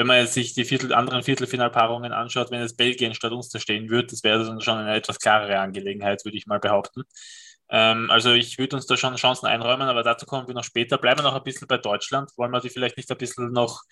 wenn 0.00 0.06
man 0.06 0.16
jetzt 0.16 0.32
sich 0.32 0.54
die 0.54 0.64
Viertel, 0.64 0.94
anderen 0.94 1.22
Viertelfinalpaarungen 1.22 2.14
anschaut, 2.14 2.50
wenn 2.50 2.62
jetzt 2.62 2.78
Belgien 2.78 3.12
statt 3.12 3.32
uns 3.32 3.50
da 3.50 3.58
stehen 3.58 3.90
würde, 3.90 4.06
das 4.06 4.24
wäre 4.24 4.42
dann 4.42 4.62
schon 4.62 4.78
eine 4.78 4.94
etwas 4.94 5.18
klarere 5.18 5.58
Angelegenheit, 5.58 6.24
würde 6.24 6.38
ich 6.38 6.46
mal 6.46 6.58
behaupten. 6.58 7.02
Ähm, 7.68 8.10
also 8.10 8.32
ich 8.32 8.56
würde 8.56 8.76
uns 8.76 8.86
da 8.86 8.96
schon 8.96 9.16
Chancen 9.16 9.44
einräumen, 9.44 9.88
aber 9.88 10.02
dazu 10.02 10.24
kommen 10.24 10.48
wir 10.48 10.54
noch 10.54 10.64
später. 10.64 10.96
Bleiben 10.96 11.18
wir 11.18 11.24
noch 11.24 11.34
ein 11.34 11.42
bisschen 11.42 11.68
bei 11.68 11.76
Deutschland. 11.76 12.30
Wollen 12.38 12.50
wir 12.50 12.60
die 12.60 12.70
vielleicht 12.70 12.96
nicht 12.96 13.10
ein 13.10 13.18
bisschen 13.18 13.52
noch 13.52 13.82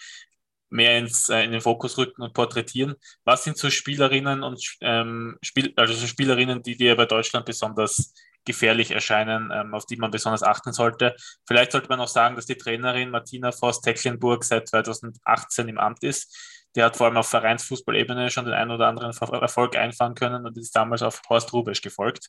mehr 0.70 0.96
ins, 0.96 1.28
äh, 1.28 1.42
in 1.42 1.52
den 1.52 1.60
Fokus 1.60 1.98
rücken 1.98 2.22
und 2.22 2.32
porträtieren. 2.32 2.94
Was 3.24 3.44
sind 3.44 3.58
so 3.58 3.68
Spielerinnen 3.68 4.42
und 4.42 4.64
ähm, 4.80 5.36
Spiel, 5.42 5.74
also 5.76 5.92
so 5.92 6.06
Spielerinnen, 6.06 6.62
die 6.62 6.78
dir 6.78 6.96
bei 6.96 7.04
Deutschland 7.04 7.44
besonders 7.44 8.14
gefährlich 8.48 8.90
erscheinen, 8.90 9.52
ähm, 9.54 9.74
auf 9.74 9.86
die 9.86 9.96
man 9.96 10.10
besonders 10.10 10.42
achten 10.42 10.72
sollte? 10.72 11.14
Vielleicht 11.46 11.70
sollte 11.70 11.88
man 11.88 12.00
auch 12.00 12.08
sagen, 12.08 12.34
dass 12.34 12.46
die 12.46 12.56
Trainerin 12.56 13.10
Martina 13.10 13.52
Voss-Tecklenburg 13.52 14.42
seit 14.42 14.68
2018 14.68 15.68
im 15.68 15.78
Amt 15.78 16.02
ist. 16.02 16.66
Die 16.74 16.82
hat 16.82 16.96
vor 16.96 17.06
allem 17.06 17.16
auf 17.16 17.28
Vereinsfußballebene 17.28 18.30
schon 18.30 18.46
den 18.46 18.54
einen 18.54 18.72
oder 18.72 18.88
anderen 18.88 19.12
Erfolg 19.12 19.76
einfahren 19.76 20.14
können 20.14 20.46
und 20.46 20.58
ist 20.58 20.74
damals 20.74 21.02
auf 21.02 21.22
Horst 21.28 21.52
Rubesch 21.52 21.82
gefolgt. 21.82 22.28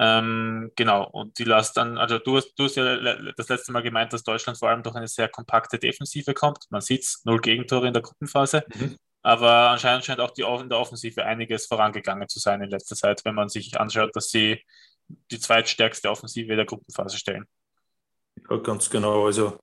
Ähm, 0.00 0.70
genau, 0.76 1.08
und 1.10 1.38
die 1.38 1.44
lasst 1.44 1.76
dann, 1.76 1.98
also 1.98 2.18
du 2.18 2.36
hast, 2.36 2.54
du 2.56 2.64
hast 2.64 2.76
ja 2.76 3.16
das 3.36 3.48
letzte 3.48 3.72
Mal 3.72 3.82
gemeint, 3.82 4.12
dass 4.12 4.22
Deutschland 4.22 4.58
vor 4.58 4.68
allem 4.68 4.84
durch 4.84 4.94
eine 4.94 5.08
sehr 5.08 5.28
kompakte 5.28 5.78
Defensive 5.78 6.34
kommt. 6.34 6.66
Man 6.70 6.80
sieht 6.80 7.02
es, 7.02 7.22
null 7.24 7.40
Gegentore 7.40 7.88
in 7.88 7.92
der 7.92 8.02
Gruppenphase. 8.02 8.64
Mhm. 8.74 8.96
Aber 9.22 9.70
anscheinend 9.70 10.04
scheint 10.04 10.20
auch 10.20 10.30
die, 10.30 10.42
in 10.42 10.68
der 10.68 10.78
Offensive 10.78 11.24
einiges 11.24 11.66
vorangegangen 11.66 12.28
zu 12.28 12.38
sein 12.38 12.62
in 12.62 12.70
letzter 12.70 12.94
Zeit, 12.94 13.24
wenn 13.24 13.34
man 13.34 13.48
sich 13.48 13.78
anschaut, 13.78 14.14
dass 14.14 14.30
sie 14.30 14.62
die 15.08 15.38
zweitstärkste 15.38 16.10
Offensive 16.10 16.54
der 16.54 16.66
Gruppenphase 16.66 17.18
stellen. 17.18 17.44
Ja, 18.48 18.56
ganz 18.58 18.88
genau. 18.88 19.26
Also 19.26 19.58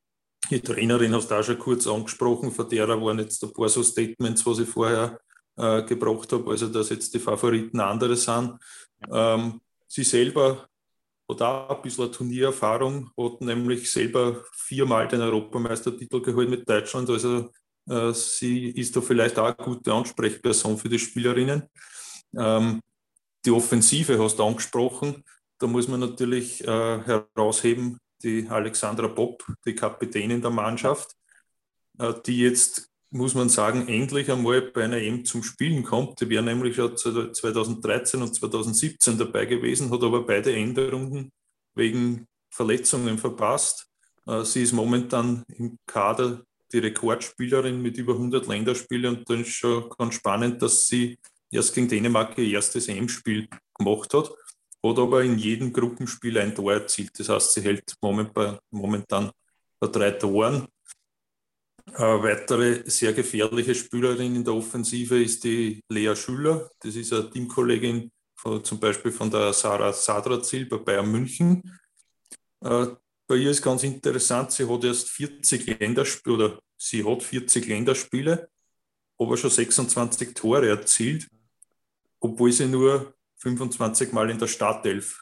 die 0.50 0.60
Trainerin 0.60 1.14
hast 1.16 1.30
du 1.30 1.36
auch 1.36 1.44
schon 1.44 1.60
kurz 1.60 1.88
angesprochen, 1.88 2.52
von 2.52 2.70
der 2.70 2.88
waren 2.88 3.20
jetzt 3.20 3.44
ein 3.44 3.54
paar 3.54 3.70
so 3.70 3.82
Statements, 3.84 4.46
was 4.46 4.60
ich 4.60 4.70
vorher 4.70 5.20
äh, 5.58 5.84
gebracht 5.84 6.32
habe, 6.34 6.52
also 6.52 6.68
dass 6.68 6.90
jetzt 6.90 7.14
die 7.14 7.20
Favoriten 7.20 7.80
andere 7.80 8.16
sind. 8.16 8.58
Ähm, 9.12 9.62
Sie 9.88 10.04
selber 10.04 10.68
hat 11.30 11.42
auch 11.42 11.78
ein 11.78 11.82
bisschen 11.82 12.12
Turniererfahrung, 12.12 13.12
hat 13.18 13.42
nämlich 13.42 13.90
selber 13.90 14.44
viermal 14.54 15.08
den 15.08 15.22
Europameistertitel 15.22 16.22
geholt 16.22 16.50
mit 16.50 16.70
Deutschland. 16.70 17.10
Also 17.10 17.50
äh, 17.90 18.12
sie 18.12 18.70
ist 18.70 18.96
da 18.96 19.02
vielleicht 19.02 19.40
auch 19.40 19.46
eine 19.46 19.56
gute 19.56 19.94
Ansprechperson 19.94 20.78
für 20.78 20.90
die 20.90 21.00
Spielerinnen. 21.00 21.64
Ähm, 22.38 22.82
die 23.46 23.52
Offensive 23.52 24.20
hast 24.20 24.40
du 24.40 24.44
angesprochen. 24.44 25.24
Da 25.60 25.68
muss 25.68 25.88
man 25.88 26.00
natürlich 26.00 26.64
äh, 26.64 26.68
herausheben, 26.68 27.98
die 28.24 28.48
Alexandra 28.50 29.08
Bob, 29.08 29.46
die 29.66 29.76
Kapitänin 29.76 30.42
der 30.42 30.52
Mannschaft, 30.52 31.16
äh, 32.00 32.14
die 32.26 32.40
jetzt 32.40 32.90
muss 33.12 33.34
man 33.34 33.48
sagen, 33.48 33.88
endlich 33.88 34.30
einmal 34.30 34.62
bei 34.62 34.84
einer 34.84 34.98
EM 34.98 35.24
zum 35.24 35.42
Spielen 35.42 35.84
kommt. 35.84 36.20
Die 36.20 36.30
wäre 36.30 36.44
nämlich 36.44 36.76
schon 36.76 36.98
2013 36.98 38.22
und 38.22 38.36
2017 38.36 39.18
dabei 39.18 39.46
gewesen, 39.46 39.90
hat 39.90 40.04
aber 40.04 40.26
beide 40.26 40.54
Änderungen 40.54 41.32
wegen 41.76 42.28
Verletzungen 42.50 43.18
verpasst. 43.18 43.88
Äh, 44.28 44.44
sie 44.44 44.64
ist 44.64 44.74
momentan 44.74 45.44
im 45.48 45.78
Kader 45.86 46.44
die 46.74 46.80
Rekordspielerin 46.80 47.82
mit 47.82 47.98
über 47.98 48.14
100 48.14 48.48
Länderspielen 48.48 49.18
und 49.18 49.30
dann 49.30 49.42
ist 49.42 49.50
schon 49.50 49.90
ganz 49.98 50.16
spannend, 50.16 50.62
dass 50.62 50.88
sie 50.88 51.18
erst 51.52 51.74
gegen 51.74 51.88
Dänemark 51.88 52.38
ihr 52.38 52.54
erstes 52.54 52.88
EM-Spiel 52.88 53.48
gemacht 53.78 54.14
hat, 54.14 54.30
hat 54.30 55.00
aber 55.00 55.24
in 55.24 55.38
jedem 55.38 55.74
Gruppenspiel 55.74 56.38
ein 56.38 56.54
Tor 56.54 56.74
erzielt. 56.74 57.20
Das 57.20 57.30
heißt, 57.30 57.54
sie 57.54 57.62
hält 57.62 57.96
momentan 58.02 59.32
bei 59.80 59.88
drei 59.88 60.12
Toren 60.12 60.68
eine 61.94 62.24
weitere 62.24 62.90
sehr 62.90 63.14
gefährliche 63.14 63.76
Spielerin 63.76 64.36
in 64.36 64.44
der 64.44 64.56
Offensive 64.56 65.22
ist 65.22 65.44
die 65.44 65.84
Lea 65.90 66.16
Schüller. 66.16 66.70
Das 66.80 66.96
ist 66.96 67.14
eine 67.14 67.30
Teamkollegin 67.30 68.12
von, 68.36 68.64
zum 68.64 68.80
Beispiel 68.80 69.12
von 69.12 69.30
der 69.30 69.54
Sarah 69.54 69.94
Sadrazil 69.94 70.66
bei 70.66 70.78
Bayern 70.78 71.12
München. 71.12 71.80
Äh, 72.62 72.88
bei 73.28 73.36
ihr 73.36 73.52
ist 73.52 73.62
ganz 73.62 73.84
interessant, 73.84 74.52
sie 74.52 74.68
hat 74.68 74.84
erst 74.84 75.10
40 75.10 75.80
Länderspiele 75.80 76.36
oder 76.36 76.60
sie 76.78 77.04
hat 77.04 77.24
40 77.24 77.68
Länderspiele, 77.68 78.50
aber 79.18 79.38
schon 79.38 79.50
26 79.50 80.34
Tore 80.34 80.70
erzielt, 80.70 81.28
obwohl 82.20 82.52
sie 82.52 82.68
nur 82.68 83.14
25 83.38 84.12
Mal 84.12 84.30
in 84.30 84.40
der 84.40 84.48
Startelf 84.48 85.22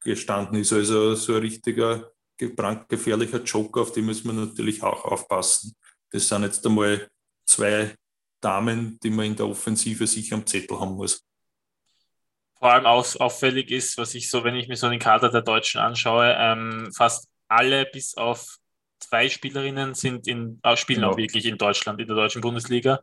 gestanden 0.00 0.60
ist. 0.60 0.72
Also 0.72 1.14
so 1.14 1.34
ein 1.34 1.40
richtiger 1.40 2.10
brandgefährlicher 2.38 3.42
Joker, 3.42 3.82
auf 3.82 3.92
den 3.92 4.06
müssen 4.06 4.26
wir 4.26 4.44
natürlich 4.44 4.82
auch 4.82 5.04
aufpassen. 5.04 5.74
Das 6.10 6.28
sind 6.28 6.42
jetzt 6.42 6.64
einmal 6.66 7.08
zwei 7.46 7.94
Damen, 8.40 8.98
die 9.02 9.10
man 9.10 9.26
in 9.26 9.36
der 9.36 9.46
Offensive 9.46 10.06
sicher 10.06 10.36
am 10.36 10.46
Zettel 10.46 10.78
haben 10.78 10.94
muss. 10.94 11.24
Vor 12.58 12.72
allem 12.72 12.86
auffällig 12.86 13.70
ist, 13.70 13.98
was 13.98 14.14
ich 14.14 14.30
so, 14.30 14.44
wenn 14.44 14.56
ich 14.56 14.68
mir 14.68 14.76
so 14.76 14.88
den 14.88 14.98
Kader 14.98 15.30
der 15.30 15.42
Deutschen 15.42 15.80
anschaue, 15.80 16.34
ähm, 16.38 16.90
fast 16.94 17.28
alle 17.48 17.86
bis 17.86 18.16
auf 18.16 18.58
zwei 19.08 19.28
Spielerinnen 19.28 19.94
sind 19.94 20.26
in, 20.26 20.60
äh, 20.62 20.76
spielen 20.76 21.00
genau. 21.00 21.12
auch 21.12 21.16
wirklich 21.16 21.46
in 21.46 21.58
Deutschland, 21.58 22.00
in 22.00 22.06
der 22.06 22.16
deutschen 22.16 22.40
Bundesliga. 22.40 23.00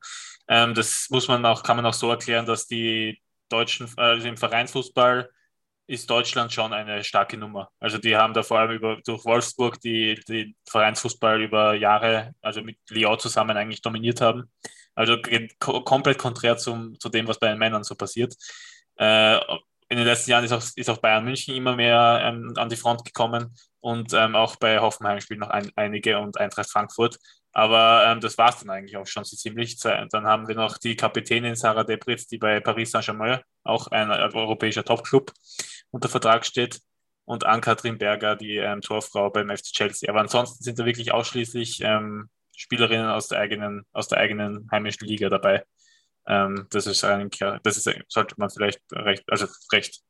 Ähm, 0.48 0.74
das 0.74 1.08
muss 1.10 1.28
man 1.28 1.46
auch, 1.46 1.64
kann 1.64 1.78
man 1.78 1.86
auch 1.86 1.94
so 1.94 2.10
erklären, 2.10 2.46
dass 2.46 2.68
die 2.68 3.22
Deutschen, 3.50 3.90
also 3.98 4.28
im 4.28 4.38
Vereinsfußball 4.38 5.30
ist 5.88 6.10
Deutschland 6.10 6.54
schon 6.54 6.72
eine 6.72 7.04
starke 7.04 7.38
Nummer. 7.38 7.70
Also 7.80 7.98
die 7.98 8.16
haben 8.16 8.34
da 8.34 8.44
vor 8.44 8.60
allem 8.60 8.72
über, 8.72 9.02
durch 9.06 9.26
Wolfsburg 9.26 9.80
die, 9.82 10.20
die 10.28 10.56
Vereinsfußball 10.70 11.42
über 11.42 11.74
Jahre, 11.74 12.34
also 12.42 12.62
mit 12.62 12.78
Lyon 12.90 13.20
zusammen 13.20 13.58
eigentlich 13.58 13.82
dominiert 13.82 14.22
haben. 14.22 14.50
Also 14.96 15.18
komplett 15.60 16.18
konträr 16.18 16.58
zum, 16.58 17.00
zu 17.00 17.10
dem, 17.10 17.28
was 17.28 17.40
bei 17.40 17.50
den 17.50 17.58
Männern 17.58 17.84
so 17.84 17.96
passiert. 17.96 18.36
Äh, 18.96 19.40
in 19.92 19.98
den 19.98 20.06
letzten 20.06 20.32
Jahren 20.32 20.46
ist 20.46 20.54
auch, 20.54 20.64
ist 20.76 20.90
auch 20.90 21.00
Bayern 21.00 21.26
München 21.26 21.54
immer 21.54 21.76
mehr 21.76 22.22
ähm, 22.24 22.54
an 22.56 22.70
die 22.70 22.78
Front 22.78 23.04
gekommen 23.04 23.54
und 23.82 24.14
ähm, 24.14 24.38
auch 24.38 24.56
bei 24.56 24.80
Hoffenheim 24.80 25.20
spielen 25.20 25.42
noch 25.42 25.50
ein, 25.50 25.70
einige 25.76 26.18
und 26.18 26.40
Eintracht 26.40 26.70
Frankfurt. 26.70 27.20
Aber 27.52 28.06
ähm, 28.06 28.22
das 28.22 28.38
war 28.38 28.50
es 28.50 28.60
dann 28.60 28.70
eigentlich 28.70 28.96
auch 28.96 29.06
schon 29.06 29.26
so 29.26 29.36
ziemlich. 29.36 29.78
Dann 29.80 30.24
haben 30.24 30.48
wir 30.48 30.56
noch 30.56 30.78
die 30.78 30.96
Kapitänin 30.96 31.56
Sarah 31.56 31.84
Debritz, 31.84 32.26
die 32.26 32.38
bei 32.38 32.62
Paris 32.62 32.92
Saint-Germain, 32.92 33.42
auch 33.66 33.88
ein 33.88 34.10
europäischer 34.10 34.86
Topclub, 34.86 35.34
unter 35.90 36.08
Vertrag 36.08 36.46
steht. 36.46 36.80
Und 37.26 37.46
Ann-Kathrin 37.46 37.98
Berger, 37.98 38.38
die 38.38 38.58
ähm, 38.58 38.80
Torfrau 38.80 39.30
beim 39.30 39.50
FC 39.50 39.74
Chelsea. 39.74 40.10
Aber 40.10 40.22
ansonsten 40.22 40.64
sind 40.64 40.80
da 40.80 40.86
wirklich 40.86 41.12
ausschließlich 41.14 41.82
ähm, 41.84 42.30
Spielerinnen 42.56 43.10
aus 43.10 43.28
der 43.28 43.40
eigenen, 43.40 43.86
aus 43.92 44.08
der 44.08 44.20
eigenen 44.20 44.70
heimischen 44.72 45.06
Liga 45.06 45.28
dabei. 45.28 45.66
Ähm, 46.28 46.68
das 46.70 46.88
ist 46.88 47.04
eigentlich, 47.04 47.40
das 47.64 47.78
ist, 47.78 47.90
sollte 48.08 48.36
man 48.38 48.50
vielleicht 48.50 48.82
recht, 48.92 49.24
also 49.28 49.48
recht 49.72 50.02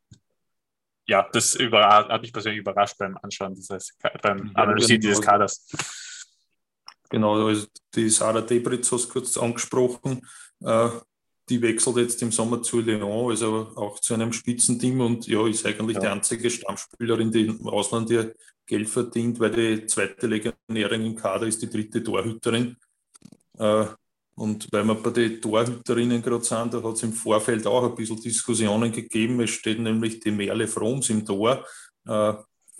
ja, 1.07 1.27
das 1.33 1.57
hat 1.59 2.21
mich 2.21 2.31
persönlich 2.31 2.61
überrascht 2.61 2.97
beim 2.97 3.17
Anschauen 3.21 3.53
dieses, 3.53 3.97
beim 4.21 4.51
Analysieren 4.53 5.01
dieses 5.01 5.21
Kaders. 5.21 5.67
Genau, 7.09 7.47
also 7.47 7.67
die 7.93 8.09
Sarah 8.09 8.41
Debritz 8.41 8.91
hast 8.91 9.07
du 9.07 9.13
kurz 9.13 9.35
angesprochen. 9.35 10.25
Äh, 10.61 10.89
die 11.49 11.61
wechselt 11.61 11.97
jetzt 11.97 12.21
im 12.21 12.31
Sommer 12.31 12.61
zu 12.63 12.79
Lyon, 12.79 13.29
also 13.29 13.73
auch 13.75 13.99
zu 13.99 14.13
einem 14.13 14.31
Spitzenteam 14.31 15.01
und 15.01 15.27
ja, 15.27 15.45
ist 15.47 15.65
eigentlich 15.65 15.95
ja. 15.95 16.01
die 16.01 16.07
einzige 16.07 16.49
Stammspielerin, 16.49 17.29
die 17.29 17.47
im 17.47 17.67
Ausland 17.67 18.09
ihr 18.09 18.33
Geld 18.65 18.87
verdient, 18.87 19.37
weil 19.41 19.51
die 19.51 19.85
zweite 19.85 20.27
Legionärin 20.27 21.05
im 21.05 21.15
Kader 21.15 21.47
ist 21.47 21.61
die 21.61 21.69
dritte 21.69 22.01
Torhüterin. 22.01 22.77
Äh, 23.57 23.85
und 24.41 24.67
weil 24.71 24.83
wir 24.85 24.95
bei 24.95 25.11
den 25.11 25.39
Torhüterinnen 25.39 26.19
gerade 26.19 26.43
sind, 26.43 26.73
da 26.73 26.81
hat 26.81 26.95
es 26.95 27.03
im 27.03 27.13
Vorfeld 27.13 27.67
auch 27.67 27.83
ein 27.83 27.93
bisschen 27.93 28.19
Diskussionen 28.19 28.91
gegeben. 28.91 29.39
Es 29.39 29.51
steht 29.51 29.79
nämlich 29.79 30.19
die 30.19 30.31
Merle 30.31 30.67
Froms 30.67 31.11
im 31.11 31.23
Tor. 31.23 31.63
Äh, 32.07 32.33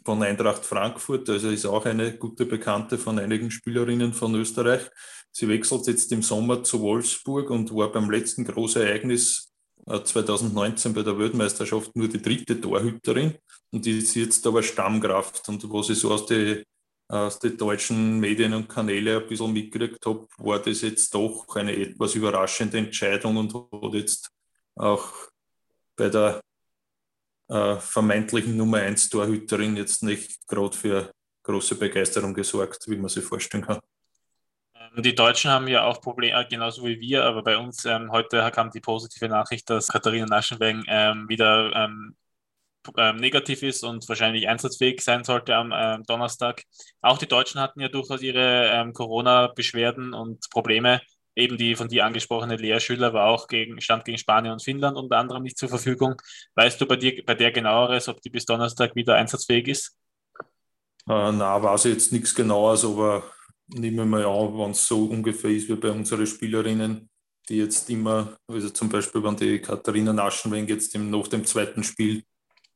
von 0.04 0.24
Eintracht 0.24 0.66
Frankfurt, 0.66 1.30
also 1.30 1.50
ist 1.50 1.68
auch 1.68 1.86
eine 1.86 2.18
gute 2.18 2.48
Bekannte 2.48 2.98
von 2.98 3.20
einigen 3.20 3.52
Spielerinnen 3.52 4.12
von 4.12 4.34
Österreich. 4.34 4.90
Sie 5.32 5.48
wechselt 5.48 5.86
jetzt 5.86 6.12
im 6.12 6.24
Sommer 6.24 6.64
zu 6.64 6.82
Wolfsburg 6.82 7.52
und 7.52 7.72
war 7.76 7.92
beim 7.92 8.10
letzten 8.10 8.44
Großereignis 8.44 9.54
2019 9.86 10.92
äh, 10.92 10.96
bei 10.96 11.04
der 11.04 11.20
Weltmeisterschaft 11.20 11.96
nur 11.96 12.08
die 12.08 12.24
dritte 12.24 12.60
Torhüterin 12.60 13.36
und 13.70 13.86
die 13.86 14.00
ist 14.00 14.16
jetzt 14.16 14.48
aber 14.48 14.64
Stammkraft. 14.64 15.48
Und 15.48 15.64
was 15.72 15.92
ich 15.92 16.00
so 16.00 16.12
aus 16.12 16.26
den 16.26 16.64
aus 17.12 17.40
den 17.40 17.58
deutschen 17.58 18.20
Medien 18.20 18.54
und 18.54 18.70
Kanäle 18.70 19.18
ein 19.18 19.28
bisschen 19.28 19.52
mitgekriegt 19.52 20.06
habe, 20.06 20.28
war 20.38 20.60
das 20.60 20.82
jetzt 20.82 21.14
doch 21.14 21.46
eine 21.56 21.76
etwas 21.76 22.16
überraschende 22.16 22.78
Entscheidung 22.78 23.36
und 23.36 23.54
hat 23.54 23.94
jetzt 23.94 24.32
auch 24.76 25.12
bei 25.98 26.08
der 26.10 26.42
äh, 27.50 27.76
vermeintlichen 27.76 28.56
Nummer 28.56 28.78
1 28.78 29.10
Torhüterin 29.10 29.76
jetzt 29.76 30.04
nicht 30.04 30.48
gerade 30.48 30.76
für 30.76 31.12
große 31.44 31.76
Begeisterung 31.76 32.34
gesorgt, 32.34 32.86
wie 32.88 32.96
man 32.96 33.10
sich 33.10 33.26
vorstellen 33.26 33.66
kann. 33.66 33.80
Ähm, 34.74 35.04
die 35.04 35.14
Deutschen 35.14 35.52
haben 35.52 35.68
ja 35.68 35.84
auch 35.84 36.00
Probleme, 36.00 36.48
genauso 36.50 36.86
wie 36.86 37.02
wir, 37.02 37.26
aber 37.26 37.44
bei 37.44 37.58
uns 37.58 37.84
ähm, 37.84 38.10
heute 38.12 38.50
kam 38.54 38.72
die 38.72 38.80
positive 38.80 39.28
Nachricht, 39.28 39.70
dass 39.70 39.90
Katharina 39.90 40.28
Naschenweng 40.28 40.86
ähm, 40.88 41.28
wieder 41.28 41.76
ähm, 41.76 42.16
ähm, 42.98 43.18
negativ 43.18 43.64
ist 43.64 43.84
und 43.84 44.08
wahrscheinlich 44.10 44.48
einsatzfähig 44.48 45.02
sein 45.02 45.24
sollte 45.24 45.56
am 45.56 45.74
ähm, 45.76 46.04
Donnerstag. 46.08 46.64
Auch 47.02 47.18
die 47.18 47.28
Deutschen 47.28 47.62
hatten 47.62 47.80
ja 47.82 47.88
durchaus 47.88 48.22
ihre 48.22 48.92
Corona-Beschwerden 48.94 50.14
und 50.14 50.50
Probleme 50.50 51.02
eben 51.36 51.58
die 51.58 51.76
von 51.76 51.88
dir 51.88 52.06
angesprochene 52.06 52.58
Lea 52.58 52.80
Schüler 52.80 53.14
war 53.14 53.28
auch 53.28 53.48
gegen, 53.48 53.80
stand 53.82 54.06
gegen 54.06 54.18
Spanien 54.18 54.54
und 54.54 54.64
Finnland 54.64 54.98
unter 54.98 55.18
anderem 55.18 55.44
nicht 55.44 55.58
zur 55.58 55.70
Verfügung. 55.70 56.16
Weißt 56.56 56.80
du 56.82 56.86
bei 56.86 56.96
dir 56.96 57.24
bei 57.26 57.36
der 57.36 57.52
genaueres, 57.52 58.08
ob 58.08 58.22
die 58.22 58.30
bis 58.30 58.46
Donnerstag 58.46 58.96
wieder 58.96 59.16
einsatzfähig 59.16 59.68
ist? 59.68 59.98
Äh, 61.08 61.32
na, 61.32 61.62
weiß 61.62 61.86
ich 61.86 61.94
jetzt 61.94 62.12
nichts 62.12 62.36
genaues, 62.36 62.86
aber 62.86 63.24
nehmen 63.68 63.98
wir 63.98 64.06
mal 64.06 64.26
an, 64.26 64.58
wenn 64.58 64.72
es 64.72 64.86
so 64.86 65.06
ungefähr 65.06 65.52
ist 65.52 65.70
wie 65.70 65.76
bei 65.76 65.92
unseren 65.92 66.28
Spielerinnen, 66.28 67.10
die 67.50 67.58
jetzt 67.58 67.90
immer, 67.90 68.38
also 68.48 68.70
zum 68.70 68.90
Beispiel, 68.90 69.24
wenn 69.24 69.36
die 69.36 69.60
Katharina 69.60 70.14
Naschenweng 70.14 70.68
jetzt 70.68 70.94
im, 70.96 71.10
nach 71.10 71.28
dem 71.28 71.46
zweiten 71.46 71.84
Spiel 71.84 72.24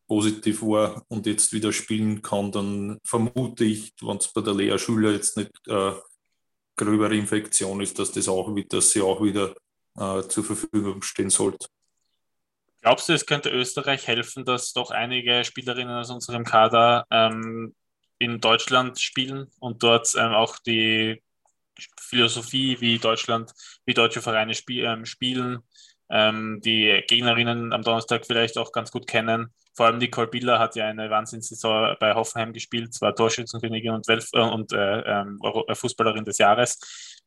positiv 0.07 0.61
war 0.61 1.03
und 1.07 1.25
jetzt 1.25 1.53
wieder 1.53 1.71
spielen 1.71 2.21
kann, 2.21 2.51
dann 2.51 2.99
vermute 3.03 3.65
ich, 3.65 3.93
wenn 4.01 4.17
es 4.17 4.31
bei 4.31 4.41
der 4.41 4.53
Lea 4.53 4.77
Schüler 4.77 5.11
jetzt 5.11 5.37
nicht 5.37 5.51
äh, 5.67 5.93
gröbere 6.75 7.15
Infektion 7.15 7.81
ist, 7.81 7.97
dass 7.97 8.11
das 8.11 8.27
auch 8.27 8.53
dass 8.69 8.91
sie 8.91 9.01
auch 9.01 9.21
wieder 9.23 9.55
äh, 9.97 10.21
zur 10.23 10.43
Verfügung 10.43 11.01
stehen 11.01 11.29
sollte. 11.29 11.67
Glaubst 12.81 13.09
du, 13.09 13.13
es 13.13 13.25
könnte 13.25 13.49
Österreich 13.49 14.07
helfen, 14.07 14.45
dass 14.45 14.73
doch 14.73 14.91
einige 14.91 15.43
Spielerinnen 15.43 15.95
aus 15.95 16.11
unserem 16.11 16.43
Kader 16.43 17.05
ähm, 17.09 17.73
in 18.19 18.39
Deutschland 18.39 18.99
spielen 18.99 19.49
und 19.59 19.81
dort 19.81 20.13
ähm, 20.15 20.33
auch 20.33 20.59
die 20.59 21.23
Philosophie, 21.99 22.77
wie 22.79 22.99
Deutschland, 22.99 23.51
wie 23.85 23.93
deutsche 23.93 24.21
Vereine 24.21 24.53
spiel, 24.53 24.85
ähm, 24.85 25.05
spielen, 25.05 25.59
ähm, 26.09 26.61
die 26.63 27.03
Gegnerinnen 27.07 27.73
am 27.73 27.81
Donnerstag 27.81 28.25
vielleicht 28.25 28.57
auch 28.59 28.71
ganz 28.71 28.91
gut 28.91 29.07
kennen 29.07 29.51
vor 29.75 29.87
allem 29.87 29.97
Nicole 29.97 30.27
Biller 30.27 30.59
hat 30.59 30.75
ja 30.75 30.87
eine 30.87 31.09
Wahnsinnssaison 31.09 31.95
bei 31.99 32.13
Hoffenheim 32.13 32.53
gespielt, 32.53 32.93
zwar 32.93 33.15
Torschützenkönigin 33.15 33.91
und, 33.91 34.07
Welf 34.07 34.29
äh, 34.33 34.41
und 34.41 34.71
äh, 34.71 35.01
ähm, 35.01 35.39
äh, 35.67 35.75
Fußballerin 35.75 36.25
des 36.25 36.37
Jahres. 36.37 36.79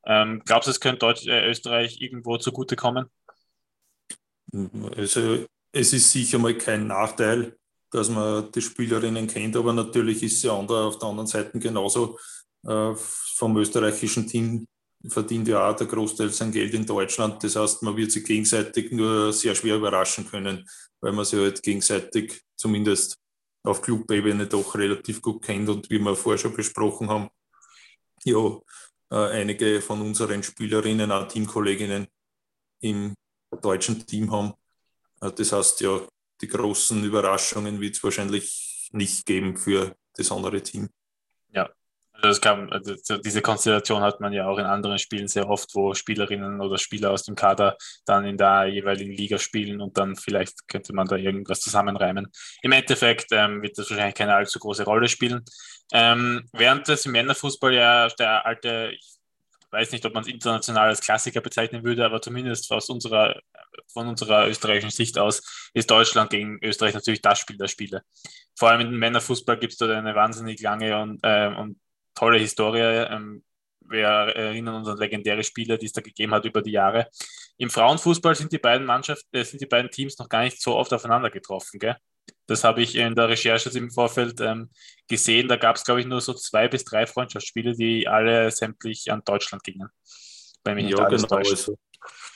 Ähm, 0.07 0.43
glaubst 0.45 0.67
du, 0.67 0.71
es 0.71 0.81
könnte 0.81 1.01
Deutsch, 1.01 1.27
äh, 1.27 1.49
Österreich 1.49 2.01
irgendwo 2.01 2.39
zugutekommen? 2.39 3.07
Also, 4.97 5.47
es 5.73 5.93
ist 5.93 6.11
sicher 6.11 6.39
mal 6.39 6.55
kein 6.55 6.87
Nachteil, 6.87 7.57
dass 7.91 8.09
man 8.09 8.51
die 8.53 8.63
Spielerinnen 8.63 9.27
kennt, 9.27 9.57
aber 9.57 9.73
natürlich 9.75 10.23
ist 10.23 10.41
sie 10.41 10.49
auf 10.49 10.99
der 10.99 11.09
anderen 11.09 11.27
Seite 11.27 11.59
genauso. 11.59 12.19
Äh, 12.67 12.95
vom 12.95 13.57
österreichischen 13.57 14.27
Team 14.27 14.67
verdient 15.07 15.47
ja 15.49 15.71
auch 15.71 15.77
der 15.77 15.87
Großteil 15.87 16.31
sein 16.31 16.51
Geld 16.51 16.75
in 16.75 16.85
Deutschland. 16.85 17.43
Das 17.45 17.57
heißt, 17.57 17.83
man 17.83 17.97
wird 17.97 18.11
sich 18.11 18.25
gegenseitig 18.25 18.91
nur 18.91 19.33
sehr 19.33 19.55
schwer 19.55 19.77
überraschen 19.77 20.29
können 20.29 20.65
weil 21.01 21.13
man 21.13 21.25
sich 21.25 21.39
halt 21.39 21.63
gegenseitig 21.63 22.43
zumindest 22.57 23.19
auf 23.63 23.83
Clubebene 23.83 24.47
doch 24.47 24.75
relativ 24.75 25.21
gut 25.21 25.45
kennt 25.45 25.69
und 25.69 25.91
wie 25.91 25.99
wir 25.99 26.17
vorher 26.17 26.39
schon 26.39 26.55
besprochen 26.55 27.09
haben, 27.09 27.29
ja, 28.25 28.59
äh, 29.11 29.41
einige 29.41 29.81
von 29.81 30.01
unseren 30.03 30.43
Spielerinnen, 30.43 31.13
auch 31.13 31.29
Teamkolleginnen 31.29 32.07
im 32.81 33.15
deutschen 33.63 34.05
Team 34.07 34.31
haben. 34.33 34.55
Äh, 35.21 35.33
das 35.33 35.53
heißt 35.53 35.81
ja, 35.81 36.01
die 36.41 36.49
großen 36.49 37.05
Überraschungen 37.05 37.81
wird 37.81 37.97
es 37.97 38.03
wahrscheinlich 38.03 38.91
nicht 38.93 39.27
geben 39.27 39.57
für 39.57 39.97
das 40.15 40.33
andere 40.33 40.63
Team. 40.63 40.89
Ja, 41.51 41.71
also 42.21 42.41
kann, 42.41 42.71
also 42.73 43.19
diese 43.19 43.43
Konstellation 43.43 44.03
hat 44.03 44.21
man 44.21 44.33
ja 44.33 44.47
auch 44.47 44.59
in 44.59 44.65
anderen 44.65 44.99
Spielen 44.99 45.29
sehr 45.29 45.49
oft, 45.49 45.75
wo 45.75 45.95
Spielerinnen 45.95 46.61
oder 46.61 46.79
Spieler 46.79 47.11
aus 47.11 47.23
dem 47.23 47.35
Kader 47.35 47.77
dann 48.07 48.25
in 48.25 48.37
der 48.37 48.67
jeweiligen 48.67 49.13
Liga 49.13 49.39
spielen 49.39 49.81
und 49.81 49.97
dann 49.99 50.17
vielleicht 50.17 50.67
könnte 50.69 50.93
man 50.93 51.07
da 51.07 51.17
irgendwas 51.17 51.61
zusammenreimen. 51.61 52.31
Im 52.63 52.73
Endeffekt 52.73 53.29
ähm, 53.31 53.63
wird 53.63 53.79
das 53.79 53.91
wahrscheinlich 53.91 54.17
keine 54.17 54.35
allzu 54.35 54.59
große 54.59 54.85
Rolle 54.85 55.09
spielen. 55.09 55.45
Ähm, 55.93 56.49
während 56.53 56.89
das 56.89 57.07
im 57.07 57.13
Männerfußball 57.13 57.73
ja 57.73 58.09
der 58.09 58.45
alte, 58.45 58.93
ich 58.93 59.19
weiß 59.71 59.93
nicht, 59.93 60.05
ob 60.05 60.15
man 60.15 60.23
es 60.23 60.29
international 60.29 60.89
als 60.89 61.01
Klassiker 61.01 61.41
bezeichnen 61.41 61.85
würde, 61.85 62.05
aber 62.05 62.21
zumindest 62.21 62.71
aus 62.73 62.89
unserer, 62.89 63.41
von 63.93 64.09
unserer 64.09 64.49
österreichischen 64.49 64.91
Sicht 64.91 65.19
aus 65.19 65.71
ist 65.73 65.91
Deutschland 65.91 66.31
gegen 66.31 66.59
Österreich 66.63 66.95
natürlich 66.95 67.23
das 67.23 67.39
Spiel 67.39 67.59
der 67.59 67.69
Spiele. 67.69 68.03
Vor 68.57 68.71
allem 68.71 68.81
im 68.81 68.99
Männerfußball 68.99 69.59
gibt 69.59 69.75
es 69.75 69.79
dort 69.79 69.93
eine 69.93 70.15
wahnsinnig 70.15 70.61
lange 70.61 71.01
und, 71.01 71.21
äh, 71.23 71.49
und 71.49 71.79
tolle 72.19 72.39
Historie. 72.39 73.07
Ähm, 73.11 73.45
wir 73.81 74.07
erinnern 74.07 74.77
uns 74.77 74.89
an 74.89 74.99
legendäre 74.99 75.43
Spiele, 75.43 75.79
die 75.79 75.87
es 75.87 75.93
da 75.93 76.01
gegeben 76.01 76.35
hat 76.35 76.45
über 76.45 76.61
die 76.61 76.73
Jahre. 76.73 77.09
Im 77.57 77.71
Frauenfußball 77.71 78.35
sind 78.35 78.53
die 78.53 78.59
beiden 78.59 78.87
Mannschaften, 78.87 79.37
äh, 79.37 79.45
sind 79.45 79.61
die 79.61 79.67
beiden 79.67 79.91
Teams 79.91 80.19
noch 80.19 80.29
gar 80.29 80.43
nicht 80.43 80.61
so 80.61 80.77
oft 80.77 80.93
aufeinander 80.93 81.31
getroffen. 81.31 81.79
Gell? 81.79 81.97
Das 82.47 82.65
habe 82.65 82.83
ich 82.83 82.97
in 82.97 83.15
der 83.15 83.29
Recherche 83.29 83.71
im 83.71 83.91
Vorfeld 83.91 84.41
ähm, 84.41 84.71
gesehen. 85.07 85.49
Da 85.49 85.57
gab 85.57 85.77
es, 85.77 85.85
glaube 85.85 86.01
ich, 86.01 86.07
nur 86.07 86.21
so 86.21 86.35
zwei 86.35 86.69
bis 86.69 86.85
drei 86.85 87.07
Freundschaftsspiele, 87.07 87.75
die 87.75 88.07
alle 88.09 88.51
sämtlich 88.51 89.11
an 89.11 89.23
Deutschland 89.25 89.63
gingen. 89.65 89.89
Bei 90.63 90.75
mir 90.75 90.89
ja, 90.89 91.09
genau. 91.09 91.37
Also, 91.37 91.77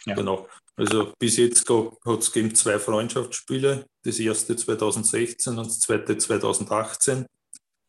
ja. 0.06 0.14
genau. 0.14 0.48
Also 0.76 1.12
bis 1.18 1.36
jetzt 1.36 1.68
hat 1.68 2.36
es 2.36 2.54
zwei 2.54 2.78
Freundschaftsspiele. 2.78 3.86
Das 4.04 4.18
erste 4.18 4.56
2016 4.56 5.58
und 5.58 5.66
das 5.66 5.80
zweite 5.80 6.16
2018 6.16 7.26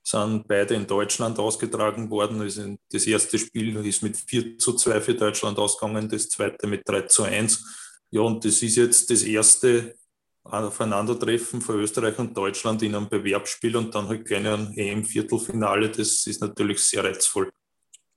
sind 0.04 0.48
beide 0.48 0.76
in 0.76 0.86
Deutschland 0.86 1.40
ausgetragen 1.40 2.10
worden. 2.10 2.78
Das 2.92 3.08
erste 3.08 3.40
Spiel 3.40 3.76
ist 3.86 4.04
mit 4.04 4.18
4 4.18 4.58
zu 4.58 4.74
2 4.74 5.02
für 5.02 5.16
Deutschland 5.16 5.58
ausgegangen, 5.58 6.10
das 6.10 6.30
zweite 6.30 6.68
mit 6.68 6.88
3 6.88 7.04
zu 7.04 7.24
1. 7.24 7.64
Ja, 8.12 8.22
und 8.22 8.44
das 8.44 8.62
ist 8.62 8.76
jetzt 8.76 9.10
das 9.10 9.24
erste 9.24 9.96
Aufeinandertreffen 10.44 11.62
von 11.62 11.80
Österreich 11.80 12.20
und 12.20 12.36
Deutschland 12.36 12.84
in 12.84 12.96
einem 12.96 13.08
Bewerbsspiel 13.08 13.78
und 13.78 13.96
dann 13.96 14.10
halt 14.10 14.26
gleich 14.26 14.46
ein 14.46 14.74
EM-Viertelfinale. 14.74 15.90
Das 15.90 16.28
ist 16.28 16.42
natürlich 16.42 16.80
sehr 16.80 17.04
reizvoll. 17.04 17.50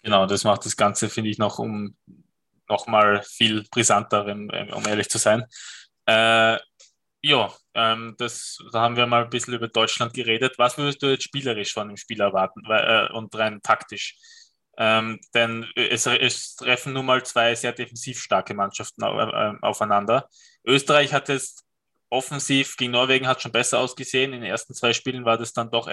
Genau, 0.02 0.26
das 0.26 0.42
macht 0.42 0.66
das 0.66 0.76
Ganze, 0.76 1.08
finde 1.08 1.30
ich, 1.30 1.38
noch 1.38 1.58
um 1.60 1.96
noch 2.68 2.88
mal 2.88 3.22
viel 3.22 3.64
brisanter, 3.70 4.26
um 4.26 4.50
ehrlich 4.50 5.08
zu 5.08 5.18
sein. 5.18 5.44
Äh, 6.04 6.58
ja, 7.26 7.52
ähm, 7.74 8.14
das, 8.18 8.58
da 8.72 8.82
haben 8.82 8.96
wir 8.96 9.06
mal 9.06 9.24
ein 9.24 9.30
bisschen 9.30 9.54
über 9.54 9.66
Deutschland 9.66 10.14
geredet. 10.14 10.58
Was 10.58 10.78
würdest 10.78 11.02
du 11.02 11.08
jetzt 11.08 11.24
spielerisch 11.24 11.72
von 11.72 11.88
dem 11.88 11.96
Spiel 11.96 12.20
erwarten 12.20 12.62
äh, 12.68 13.12
und 13.12 13.34
rein 13.34 13.60
taktisch? 13.62 14.16
Ähm, 14.78 15.18
denn 15.34 15.66
es, 15.74 16.06
es, 16.06 16.54
treffen 16.54 16.92
nun 16.92 17.06
mal 17.06 17.24
zwei 17.24 17.54
sehr 17.54 17.72
defensiv 17.72 18.20
starke 18.20 18.54
Mannschaften 18.54 19.02
äh, 19.02 19.52
aufeinander. 19.62 20.28
Österreich 20.64 21.12
hat 21.12 21.28
es 21.28 21.64
offensiv 22.10 22.76
gegen 22.76 22.92
Norwegen 22.92 23.26
hat 23.26 23.42
schon 23.42 23.52
besser 23.52 23.80
ausgesehen. 23.80 24.32
In 24.32 24.42
den 24.42 24.50
ersten 24.50 24.74
zwei 24.74 24.92
Spielen 24.92 25.24
war 25.24 25.38
das 25.38 25.52
dann 25.52 25.70
doch 25.70 25.90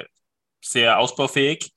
sehr 0.62 1.00
ausbaufähig. 1.00 1.74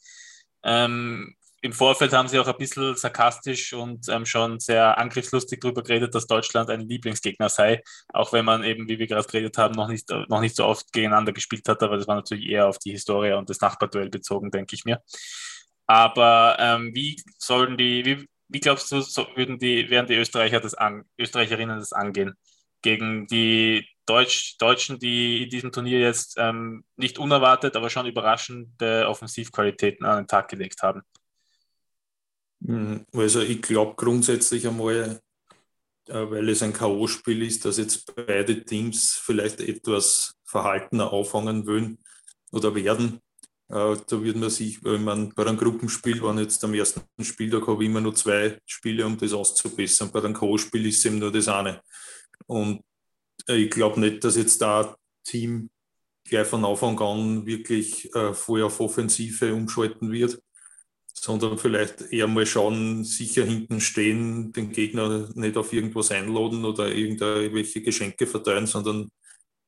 Ähm, 0.65 1.36
im 1.67 1.73
Vorfeld 1.73 2.13
haben 2.13 2.29
sie 2.29 2.39
auch 2.39 2.47
ein 2.47 2.57
bisschen 2.57 2.95
sarkastisch 2.95 3.73
und 3.73 4.09
ähm, 4.09 4.25
schon 4.25 4.61
sehr 4.61 4.97
angriffslustig 4.99 5.61
darüber 5.61 5.83
geredet, 5.83 6.15
dass 6.15 6.29
Deutschland 6.29 6.71
ein 6.71 6.81
Lieblingsgegner 6.89 7.49
sei, 7.49 7.83
auch 8.13 8.33
wenn 8.33 8.45
man 8.45 8.63
eben, 8.63 8.89
wie 8.89 9.01
wir 9.01 9.09
gerade 9.09 9.27
geredet 9.27 9.59
haben, 9.59 9.75
noch 9.75 9.89
nicht, 9.89 10.09
noch 10.29 10.41
nicht 10.41 10.55
so 10.55 10.65
oft 10.65 10.93
gegeneinander 10.93 11.33
gespielt 11.33 11.69
hat, 11.69 11.83
aber 11.83 11.97
das 11.97 12.07
war 12.07 12.15
natürlich 12.15 12.49
eher 12.49 12.69
auf 12.69 12.79
die 12.79 12.93
Historie 12.93 13.33
und 13.33 13.51
das 13.51 13.61
Nachbarduell 13.61 14.11
bezogen, 14.11 14.53
denke 14.53 14.77
ich 14.77 14.85
mir. 14.85 15.03
Aber 15.87 16.57
ähm, 16.61 16.95
wie 16.95 17.21
sollen 17.39 17.77
die, 17.77 18.05
wie, 18.05 18.29
wie 18.49 18.61
glaubst 18.61 18.93
du, 18.93 19.01
so 19.01 19.27
würden 19.35 19.59
die, 19.59 19.91
werden 19.91 20.07
die 20.07 20.15
Österreicher 20.15 20.61
das 20.61 20.75
an, 20.75 21.05
Österreicherinnen 21.19 21.81
das 21.81 21.93
angehen? 21.93 22.35
Gegen 22.81 23.27
die 23.27 23.89
Deutsch, 24.07 24.57
Deutschen, 24.59 25.01
die 25.01 25.43
in 25.45 25.51
diesem 25.51 25.73
Turnier 25.73 25.99
jetzt 25.99 26.37
ähm, 26.39 26.85
nicht 26.97 27.19
unerwartet, 27.19 27.75
aber 27.75 27.91
schon 27.91 28.07
überraschende 28.07 29.09
Offensivqualitäten 29.09 30.07
an 30.07 30.19
den 30.19 30.29
Tag 30.29 30.49
gelegt 30.49 30.83
haben. 30.83 31.03
Hm, 32.65 33.05
also 33.13 33.41
ich 33.41 33.63
glaube 33.63 33.95
grundsätzlich 33.97 34.67
einmal, 34.67 35.21
äh, 36.09 36.31
weil 36.31 36.49
es 36.49 36.63
ein 36.63 36.73
K.O.-Spiel 36.73 37.45
ist, 37.45 37.65
dass 37.65 37.79
jetzt 37.79 38.15
beide 38.15 38.65
Teams 38.65 39.21
vielleicht 39.23 39.61
etwas 39.61 40.35
verhaltener 40.45 41.13
auffangen 41.13 41.67
wollen 41.67 41.99
oder 42.53 42.75
werden. 42.75 43.21
Äh, 43.69 43.97
da 44.07 44.23
wird 44.23 44.37
man 44.37 44.51
sich, 44.51 44.83
wenn 44.85 45.05
man 45.05 45.31
bei 45.35 45.45
einem 45.45 45.57
Gruppenspiel, 45.59 46.23
wenn 46.23 46.39
jetzt 46.39 46.63
am 46.65 46.75
ersten 46.75 47.03
Spieltag 47.23 47.67
habe 47.67 47.83
ich 47.83 47.91
immer 47.91 48.01
nur 48.01 48.15
zwei 48.15 48.59
Spiele, 48.67 49.05
um 49.07 49.19
das 49.19 49.33
auszubessern. 49.33 50.11
Bei 50.13 50.21
einem 50.21 50.35
K.O.-Spiel 50.35 50.87
ist 50.87 50.99
es 50.99 51.05
eben 51.07 51.19
nur 51.19 51.33
das 51.33 51.49
eine. 51.49 51.83
Und 52.47 52.83
äh, 53.49 53.57
ich 53.57 53.71
glaube 53.71 54.01
nicht, 54.01 54.25
dass 54.25 54.37
jetzt 54.37 54.63
da 54.63 54.97
Team 55.25 55.71
gleich 56.25 56.47
von 56.47 56.65
Anfang 56.65 56.99
an 57.01 57.47
wirklich 57.47 58.11
voll 58.33 58.63
auf 58.63 58.81
Offensive 58.81 59.55
umschalten 59.55 60.11
wird 60.11 60.41
sondern 61.19 61.59
vielleicht 61.59 62.13
eher 62.13 62.27
mal 62.27 62.47
schauen, 62.47 63.05
sicher 63.05 63.45
hinten 63.45 63.81
stehen, 63.81 64.53
den 64.53 64.71
Gegner 64.71 65.29
nicht 65.35 65.57
auf 65.57 65.73
irgendwas 65.73 66.11
einladen 66.11 66.65
oder 66.65 66.89
irgendwelche 66.89 67.83
Geschenke 67.83 68.27
verteilen, 68.27 68.67
sondern 68.67 69.11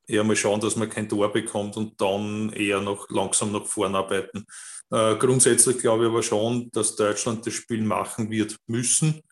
eher 0.06 0.24
mal 0.24 0.36
schauen, 0.36 0.60
dass 0.60 0.76
man 0.76 0.88
kein 0.88 1.08
Tor 1.08 1.32
bekommt 1.32 1.76
und 1.76 2.00
dann 2.00 2.52
eher 2.52 2.80
noch 2.80 3.08
langsam 3.10 3.52
nach 3.52 3.66
vorn 3.66 3.94
arbeiten. 3.94 4.44
Äh, 4.90 5.16
grundsätzlich 5.16 5.78
glaube 5.78 6.04
ich 6.04 6.10
aber 6.10 6.22
schon, 6.22 6.70
dass 6.72 6.96
Deutschland 6.96 7.46
das 7.46 7.54
Spiel 7.54 7.82
machen 7.82 8.30
wird 8.30 8.56
müssen, 8.66 9.22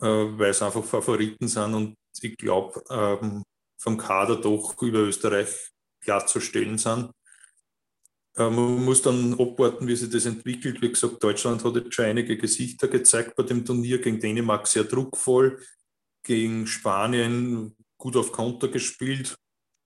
äh, 0.00 0.06
weil 0.06 0.50
es 0.50 0.62
einfach 0.62 0.84
Favoriten 0.84 1.48
sind 1.48 1.74
und 1.74 1.94
ich 2.20 2.36
glaube, 2.36 2.82
ähm, 2.90 3.42
vom 3.80 3.96
Kader 3.96 4.36
doch 4.36 4.80
über 4.82 4.98
Österreich 5.00 5.70
klarzustellen 6.00 6.78
sind. 6.78 7.10
Äh, 8.38 8.50
man 8.50 8.84
muss 8.84 9.02
dann 9.02 9.34
abwarten, 9.38 9.86
wie 9.88 9.96
sich 9.96 10.10
das 10.10 10.26
entwickelt. 10.26 10.80
Wie 10.80 10.90
gesagt, 10.90 11.22
Deutschland 11.22 11.64
hat 11.64 11.74
jetzt 11.74 11.92
schon 11.94 12.04
einige 12.04 12.38
Gesichter 12.38 12.88
gezeigt 12.88 13.34
bei 13.36 13.42
dem 13.42 13.64
Turnier. 13.64 13.98
Gegen 13.98 14.20
Dänemark 14.20 14.66
sehr 14.66 14.84
druckvoll, 14.84 15.60
gegen 16.22 16.66
Spanien 16.66 17.74
gut 17.98 18.16
auf 18.16 18.30
Konter 18.30 18.68
gespielt 18.68 19.36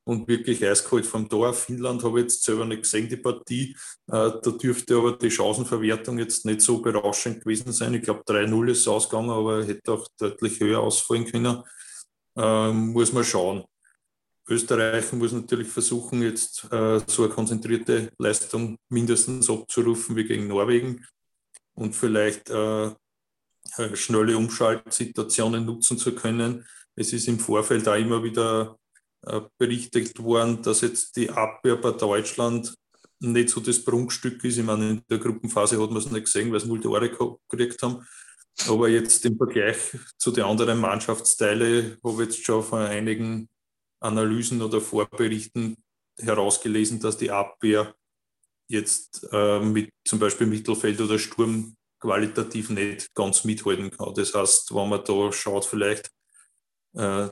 und 0.05 0.29
wirklich 0.29 0.67
eiskalt 0.67 1.07
vom 1.07 1.29
Tor. 1.29 1.55
Finnland 1.55 2.05
habe 2.05 2.21
ich 2.21 2.25
jetzt 2.25 2.45
selber 2.45 2.67
nicht 2.67 2.83
gesehen, 2.83 3.09
die 3.09 3.17
Partie. 3.17 3.75
Äh, 4.09 4.31
da 4.43 4.51
dürfte 4.51 4.97
aber 4.97 5.13
die 5.17 5.31
Chancenverwertung 5.31 6.19
jetzt 6.19 6.45
nicht 6.45 6.61
so 6.61 6.83
berauschend 6.83 7.43
gewesen 7.43 7.73
sein. 7.73 7.95
Ich 7.95 8.03
glaube, 8.03 8.23
3-0 8.27 8.71
ist 8.71 8.87
ausgegangen, 8.87 9.31
aber 9.31 9.65
hätte 9.65 9.93
auch 9.93 10.07
deutlich 10.19 10.61
höher 10.61 10.81
ausfallen 10.81 11.25
können. 11.25 11.63
Ähm, 12.37 12.89
muss 12.89 13.13
man 13.13 13.25
schauen. 13.25 13.65
Österreich 14.49 15.13
muss 15.13 15.33
natürlich 15.33 15.69
versuchen, 15.69 16.23
jetzt 16.23 16.65
äh, 16.73 17.01
so 17.07 17.25
eine 17.25 17.33
konzentrierte 17.33 18.11
Leistung 18.19 18.77
mindestens 18.89 19.49
abzurufen 19.49 20.17
wie 20.17 20.25
gegen 20.25 20.49
Norwegen 20.49 21.07
und 21.75 21.95
vielleicht 21.95 22.51
äh, 22.51 22.87
äh, 22.87 23.95
schnelle 23.95 24.37
Umschaltsituationen 24.37 25.65
nutzen 25.65 25.97
zu 25.97 26.15
können. 26.15 26.67
Es 26.97 27.13
ist 27.13 27.29
im 27.29 27.39
Vorfeld 27.39 27.89
auch 27.89 27.97
immer 27.97 28.23
wieder 28.23 28.77
äh, 29.23 29.41
berichtet 29.59 30.19
worden, 30.23 30.61
dass 30.63 30.81
jetzt 30.81 31.17
die 31.17 31.31
Abwehr 31.31 31.77
bei 31.77 31.93
Deutschland 31.93 32.75
nicht 33.21 33.51
so 33.51 33.61
das 33.61 33.85
Prunkstück 33.85 34.43
ist. 34.45 34.59
Ich 34.59 34.65
meine, 34.65 34.91
in 34.91 35.03
der 35.09 35.19
Gruppenphase 35.19 35.81
hat 35.81 35.91
man 35.91 35.99
es 35.99 36.11
nicht 36.11 36.25
gesehen, 36.25 36.53
weil 36.53 36.61
sie 36.61 36.67
null 36.67 36.81
Tore 36.81 37.09
gekriegt 37.49 37.81
haben. 37.83 38.05
Aber 38.69 38.89
jetzt 38.89 39.25
im 39.25 39.37
Vergleich 39.37 39.77
zu 40.19 40.31
den 40.33 40.45
anderen 40.45 40.81
Mannschaftsteilen 40.81 41.97
habe 42.05 42.23
ich 42.25 42.29
jetzt 42.29 42.45
schon 42.45 42.63
von 42.63 42.81
einigen 42.81 43.49
Analysen 44.03 44.63
oder 44.63 44.81
Vorberichten 44.81 45.77
herausgelesen, 46.19 47.01
dass 47.01 47.17
die 47.17 47.31
Abwehr 47.31 47.95
jetzt 48.69 49.27
äh, 49.33 49.61
mit 49.61 49.91
zum 50.05 50.19
Beispiel 50.19 50.47
Mittelfeld 50.47 51.01
oder 51.01 51.19
Sturm 51.19 51.77
qualitativ 52.01 52.71
nicht 52.71 53.15
ganz 53.15 53.45
mithalten 53.45 53.91
kann. 53.91 54.15
Das 54.15 54.35
heißt, 54.35 54.75
wenn 54.75 54.89
man 54.89 55.05
da 55.05 55.33
schaut, 55.33 55.65
vielleicht, 55.65 56.11
äh, 56.95 57.29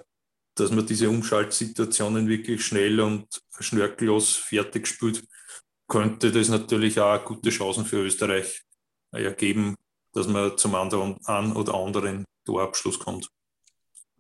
dass 0.55 0.71
man 0.71 0.87
diese 0.87 1.09
Umschaltsituationen 1.09 2.29
wirklich 2.29 2.65
schnell 2.65 3.01
und 3.01 3.27
schnörkellos 3.59 4.37
fertig 4.37 4.87
spielt, 4.87 5.25
könnte 5.89 6.31
das 6.31 6.49
natürlich 6.49 7.01
auch 7.01 7.25
gute 7.25 7.51
Chancen 7.51 7.85
für 7.85 8.05
Österreich 8.05 8.63
ergeben, 9.13 9.77
dass 10.13 10.29
man 10.29 10.57
zum 10.57 10.75
anderen 10.75 11.19
an 11.25 11.57
oder 11.57 11.75
anderen 11.75 12.25
Torabschluss 12.45 12.99
kommt. 12.99 13.29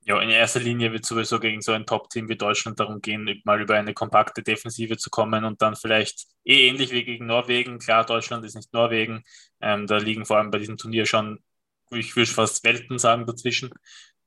Ja, 0.05 0.21
in 0.23 0.31
erster 0.31 0.61
Linie 0.61 0.93
wird 0.93 1.05
sowieso 1.05 1.39
gegen 1.39 1.61
so 1.61 1.73
ein 1.73 1.85
Top-Team 1.85 2.29
wie 2.29 2.37
Deutschland 2.37 2.81
darum 2.81 3.01
gehen, 3.03 3.41
mal 3.45 3.61
über 3.61 3.75
eine 3.77 3.93
kompakte 3.93 4.43
Defensive 4.43 4.97
zu 4.97 5.11
kommen 5.11 5.45
und 5.45 5.61
dann 5.61 5.77
vielleicht 5.77 6.27
eh 6.45 6.69
ähnlich 6.69 6.91
wie 6.91 7.05
gegen 7.05 7.27
Norwegen. 7.27 7.79
Klar, 7.79 8.07
Deutschland 8.07 8.45
ist 8.45 8.57
nicht 8.57 8.73
Norwegen. 8.73 9.23
Ähm, 9.61 9.87
da 9.87 9.99
liegen 9.99 10.25
vor 10.25 10.39
allem 10.39 10.51
bei 10.51 10.59
diesem 10.59 10.79
Turnier 10.79 11.05
schon, 11.05 11.41
ich 11.91 12.17
würde 12.17 12.31
fast 12.31 12.65
Welten 12.65 12.99
sagen, 12.99 13.27
dazwischen. 13.27 13.71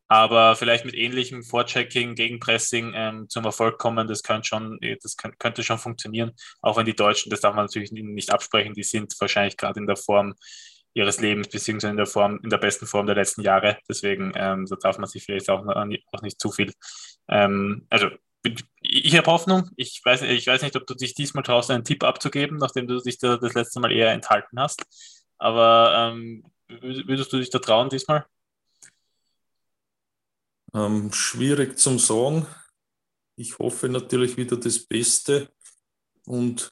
Aber 0.08 0.56
vielleicht 0.56 0.86
mit 0.86 0.94
ähnlichem 0.94 1.44
Vorchecking, 1.44 2.14
Gegenpressing 2.14 2.92
ähm, 2.96 3.30
zum 3.30 3.46
Erfolg 3.46 3.80
kommen, 3.80 4.08
das, 4.08 4.22
könnte 4.22 4.48
schon, 4.48 4.80
das 5.02 5.18
könnte 5.40 5.64
schon 5.64 5.80
funktionieren. 5.80 6.34
Auch 6.62 6.78
wenn 6.78 6.86
die 6.86 6.96
Deutschen, 6.96 7.32
das 7.32 7.42
darf 7.42 7.56
man 7.56 7.66
natürlich 7.66 7.92
nicht 7.92 8.32
absprechen, 8.32 8.76
die 8.76 8.84
sind 8.84 9.16
wahrscheinlich 9.20 9.58
gerade 9.58 9.80
in 9.80 9.88
der 9.88 9.96
Form 9.96 10.36
ihres 10.94 11.20
Lebens, 11.20 11.48
beziehungsweise 11.48 11.92
in 11.92 11.98
der 11.98 12.06
Form, 12.06 12.40
in 12.44 12.50
der 12.50 12.58
besten 12.58 12.86
Form 12.86 13.06
der 13.06 13.16
letzten 13.16 13.42
Jahre. 13.42 13.78
Deswegen, 13.90 14.32
ähm, 14.36 14.66
da 14.68 14.76
darf 14.76 14.98
man 14.98 15.08
sich 15.08 15.24
vielleicht 15.24 15.50
auch, 15.50 15.66
auch 15.66 16.22
nicht 16.22 16.40
zu 16.40 16.52
viel. 16.52 16.72
Ähm, 17.28 17.88
also 17.90 18.10
ich 18.82 19.18
habe 19.18 19.32
Hoffnung. 19.32 19.70
Ich 19.78 20.02
weiß, 20.04 20.24
ich 20.24 20.46
weiß 20.46 20.62
nicht, 20.62 20.76
ob 20.76 20.86
du 20.86 20.94
dich 20.94 21.14
diesmal 21.14 21.44
traust, 21.44 21.72
einen 21.72 21.86
Tipp 21.86 22.04
abzugeben, 22.04 22.58
nachdem 22.58 22.88
du 22.88 23.00
dich 23.00 23.18
da 23.18 23.38
das 23.38 23.54
letzte 23.54 23.80
Mal 23.80 23.92
eher 23.92 24.12
enthalten 24.12 24.60
hast. 24.60 24.84
Aber 25.38 26.14
ähm, 26.14 26.44
würdest 26.68 27.32
du 27.32 27.38
dich 27.38 27.50
da 27.50 27.60
trauen 27.60 27.90
diesmal? 27.90 28.26
Ähm, 30.74 31.12
schwierig 31.14 31.78
zum 31.80 32.00
Sagen. 32.00 32.46
Ich 33.36 33.58
hoffe 33.60 33.90
natürlich 33.90 34.38
wieder 34.38 34.58
das 34.58 34.80
Beste 34.86 35.50
und 36.26 36.70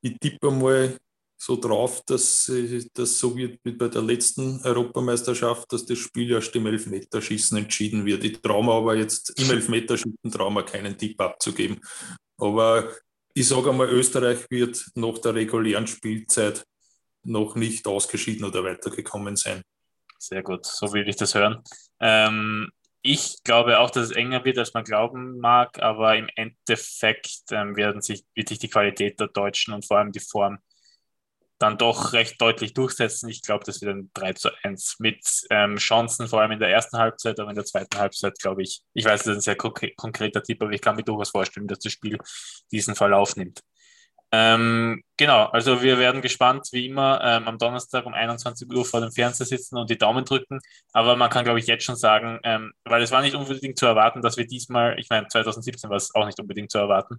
ich 0.00 0.18
tippe 0.18 0.50
mal 0.50 0.96
so 1.42 1.56
drauf, 1.56 2.02
dass 2.04 2.52
das 2.92 3.18
so 3.18 3.34
wird 3.34 3.60
wie 3.64 3.72
bei 3.72 3.88
der 3.88 4.02
letzten 4.02 4.60
Europameisterschaft, 4.62 5.72
dass 5.72 5.86
das 5.86 5.96
Spiel 5.96 6.30
erst 6.30 6.54
im 6.54 6.66
Elfmeterschießen 6.66 7.56
entschieden 7.56 8.04
wird. 8.04 8.24
Ich 8.24 8.42
traue 8.42 8.62
mir 8.62 8.74
aber 8.74 8.94
jetzt 8.94 9.40
im 9.40 9.50
Elfmeterschießen 9.50 10.30
traue 10.30 10.52
mir 10.52 10.64
keinen 10.64 10.98
Tipp 10.98 11.18
abzugeben. 11.18 11.80
Aber 12.36 12.90
ich 13.32 13.48
sage 13.48 13.70
einmal, 13.70 13.88
Österreich 13.88 14.50
wird 14.50 14.84
nach 14.94 15.16
der 15.18 15.34
regulären 15.34 15.86
Spielzeit 15.86 16.62
noch 17.22 17.54
nicht 17.54 17.86
ausgeschieden 17.86 18.44
oder 18.44 18.62
weitergekommen 18.62 19.36
sein. 19.36 19.62
Sehr 20.18 20.42
gut, 20.42 20.66
so 20.66 20.92
will 20.92 21.08
ich 21.08 21.16
das 21.16 21.34
hören. 21.34 21.62
Ähm, 22.00 22.70
ich 23.00 23.42
glaube 23.44 23.80
auch, 23.80 23.90
dass 23.90 24.10
es 24.10 24.16
enger 24.16 24.44
wird, 24.44 24.58
als 24.58 24.74
man 24.74 24.84
glauben 24.84 25.38
mag, 25.38 25.80
aber 25.80 26.18
im 26.18 26.28
Endeffekt 26.36 27.44
ähm, 27.50 27.76
werden 27.76 28.02
sich, 28.02 28.24
wird 28.34 28.50
sich 28.50 28.58
die 28.58 28.68
Qualität 28.68 29.18
der 29.18 29.28
Deutschen 29.28 29.72
und 29.72 29.86
vor 29.86 29.96
allem 29.96 30.12
die 30.12 30.20
Form 30.20 30.58
dann 31.60 31.76
doch 31.78 32.14
recht 32.14 32.40
deutlich 32.40 32.74
durchsetzen. 32.74 33.28
Ich 33.28 33.42
glaube, 33.42 33.64
das 33.64 33.80
wird 33.82 33.94
ein 33.94 34.10
3 34.14 34.32
zu 34.32 34.50
1 34.64 34.96
mit 34.98 35.22
ähm, 35.50 35.76
Chancen, 35.76 36.26
vor 36.26 36.40
allem 36.40 36.52
in 36.52 36.58
der 36.58 36.70
ersten 36.70 36.96
Halbzeit, 36.98 37.38
aber 37.38 37.50
in 37.50 37.56
der 37.56 37.66
zweiten 37.66 37.98
Halbzeit, 37.98 38.38
glaube 38.38 38.62
ich, 38.62 38.82
ich 38.94 39.04
weiß, 39.04 39.24
das 39.24 39.32
ist 39.32 39.36
ein 39.36 39.40
sehr 39.42 39.56
konkreter 39.56 40.42
Tipp, 40.42 40.62
aber 40.62 40.72
ich 40.72 40.80
kann 40.80 40.96
mir 40.96 41.04
durchaus 41.04 41.30
vorstellen, 41.30 41.68
dass 41.68 41.80
das 41.80 41.92
Spiel 41.92 42.18
diesen 42.72 42.94
Verlauf 42.94 43.36
nimmt. 43.36 43.60
Ähm, 44.32 45.02
genau, 45.16 45.46
also 45.46 45.82
wir 45.82 45.98
werden 45.98 46.22
gespannt, 46.22 46.68
wie 46.70 46.86
immer, 46.86 47.20
ähm, 47.24 47.48
am 47.48 47.58
Donnerstag 47.58 48.06
um 48.06 48.14
21 48.14 48.72
Uhr 48.72 48.84
vor 48.84 49.00
dem 49.00 49.10
Fernseher 49.10 49.46
sitzen 49.46 49.76
und 49.76 49.90
die 49.90 49.98
Daumen 49.98 50.24
drücken. 50.24 50.60
Aber 50.92 51.16
man 51.16 51.30
kann, 51.30 51.44
glaube 51.44 51.58
ich, 51.58 51.66
jetzt 51.66 51.84
schon 51.84 51.96
sagen, 51.96 52.38
ähm, 52.44 52.72
weil 52.84 53.02
es 53.02 53.10
war 53.10 53.22
nicht 53.22 53.34
unbedingt 53.34 53.76
zu 53.78 53.86
erwarten, 53.86 54.22
dass 54.22 54.36
wir 54.36 54.46
diesmal, 54.46 54.98
ich 55.00 55.08
meine, 55.10 55.26
2017 55.26 55.90
war 55.90 55.96
es 55.96 56.14
auch 56.14 56.26
nicht 56.26 56.38
unbedingt 56.38 56.70
zu 56.70 56.78
erwarten, 56.78 57.18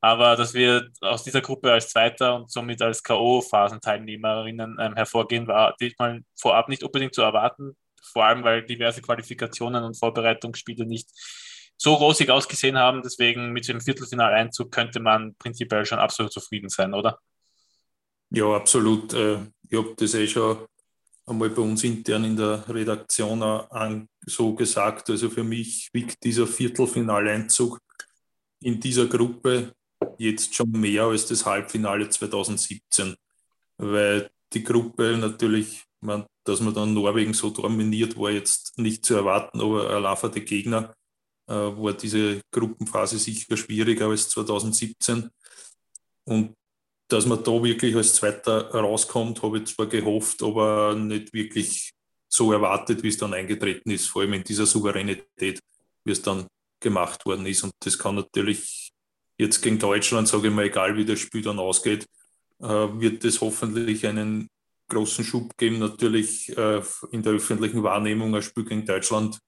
aber 0.00 0.36
dass 0.36 0.54
wir 0.54 0.88
aus 1.00 1.24
dieser 1.24 1.40
Gruppe 1.40 1.72
als 1.72 1.88
Zweiter 1.90 2.36
und 2.36 2.50
somit 2.50 2.80
als 2.82 3.02
K.O.-Phasenteilnehmerinnen 3.02 4.76
ähm, 4.80 4.94
hervorgehen, 4.94 5.46
war 5.48 5.74
diesmal 5.80 6.22
vorab 6.38 6.68
nicht 6.68 6.84
unbedingt 6.84 7.14
zu 7.14 7.22
erwarten. 7.22 7.76
Vor 8.00 8.24
allem, 8.24 8.44
weil 8.44 8.64
diverse 8.64 9.02
Qualifikationen 9.02 9.82
und 9.82 9.98
Vorbereitungsspiele 9.98 10.86
nicht 10.86 11.10
so 11.76 11.94
rosig 11.94 12.30
ausgesehen 12.30 12.78
haben. 12.78 13.02
Deswegen 13.02 13.52
mit 13.52 13.66
dem 13.68 13.80
Viertelfinaleinzug 13.80 14.70
könnte 14.70 15.00
man 15.00 15.34
prinzipiell 15.34 15.84
schon 15.84 15.98
absolut 15.98 16.32
zufrieden 16.32 16.68
sein, 16.68 16.94
oder? 16.94 17.18
Ja, 18.30 18.54
absolut. 18.54 19.12
Äh, 19.14 19.38
ich 19.68 19.78
habe 19.78 19.94
das 19.96 20.14
eh 20.14 20.28
schon 20.28 20.66
einmal 21.26 21.50
bei 21.50 21.62
uns 21.62 21.82
intern 21.82 22.24
in 22.24 22.36
der 22.36 22.64
Redaktion 22.68 24.08
so 24.26 24.54
gesagt. 24.54 25.10
Also 25.10 25.28
für 25.28 25.44
mich 25.44 25.90
wiegt 25.92 26.22
dieser 26.22 26.46
Viertelfinaleinzug 26.46 27.80
in 28.60 28.80
dieser 28.80 29.06
Gruppe 29.06 29.72
jetzt 30.18 30.54
schon 30.54 30.70
mehr 30.70 31.04
als 31.04 31.26
das 31.26 31.46
Halbfinale 31.46 32.08
2017, 32.08 33.16
weil 33.78 34.30
die 34.52 34.64
Gruppe 34.64 35.16
natürlich, 35.18 35.84
man, 36.00 36.26
dass 36.44 36.60
man 36.60 36.74
dann 36.74 36.94
Norwegen 36.94 37.34
so 37.34 37.50
dominiert, 37.50 38.16
war 38.16 38.30
jetzt 38.30 38.78
nicht 38.78 39.04
zu 39.04 39.14
erwarten, 39.14 39.60
aber 39.60 40.16
für 40.16 40.30
die 40.30 40.44
Gegner 40.44 40.94
äh, 41.46 41.52
war 41.52 41.92
diese 41.92 42.40
Gruppenphase 42.50 43.18
sicher 43.18 43.56
schwieriger 43.56 44.06
als 44.06 44.28
2017. 44.30 45.30
Und 46.24 46.54
dass 47.08 47.26
man 47.26 47.42
da 47.42 47.62
wirklich 47.62 47.96
als 47.96 48.14
Zweiter 48.14 48.70
rauskommt, 48.70 49.42
habe 49.42 49.58
ich 49.58 49.66
zwar 49.66 49.86
gehofft, 49.86 50.42
aber 50.42 50.94
nicht 50.94 51.32
wirklich 51.32 51.92
so 52.28 52.52
erwartet, 52.52 53.02
wie 53.02 53.08
es 53.08 53.16
dann 53.16 53.32
eingetreten 53.32 53.90
ist, 53.90 54.08
vor 54.08 54.22
allem 54.22 54.34
in 54.34 54.44
dieser 54.44 54.66
Souveränität, 54.66 55.60
wie 56.04 56.12
es 56.12 56.20
dann 56.20 56.46
gemacht 56.80 57.24
worden 57.24 57.46
ist. 57.46 57.64
Und 57.64 57.72
das 57.80 57.98
kann 57.98 58.16
natürlich 58.16 58.92
jetzt 59.38 59.62
gegen 59.62 59.78
Deutschland, 59.78 60.28
sage 60.28 60.48
ich 60.48 60.54
mal, 60.54 60.66
egal 60.66 60.96
wie 60.96 61.04
das 61.04 61.20
Spiel 61.20 61.42
dann 61.42 61.58
ausgeht, 61.58 62.06
äh, 62.60 62.66
wird 62.66 63.24
es 63.24 63.40
hoffentlich 63.40 64.06
einen 64.06 64.48
großen 64.88 65.24
Schub 65.24 65.56
geben. 65.56 65.78
Natürlich 65.78 66.56
äh, 66.56 66.82
in 67.12 67.22
der 67.22 67.34
öffentlichen 67.34 67.82
Wahrnehmung, 67.82 68.34
ein 68.34 68.42
Spiel 68.42 68.64
gegen 68.64 68.84
Deutschland 68.84 69.38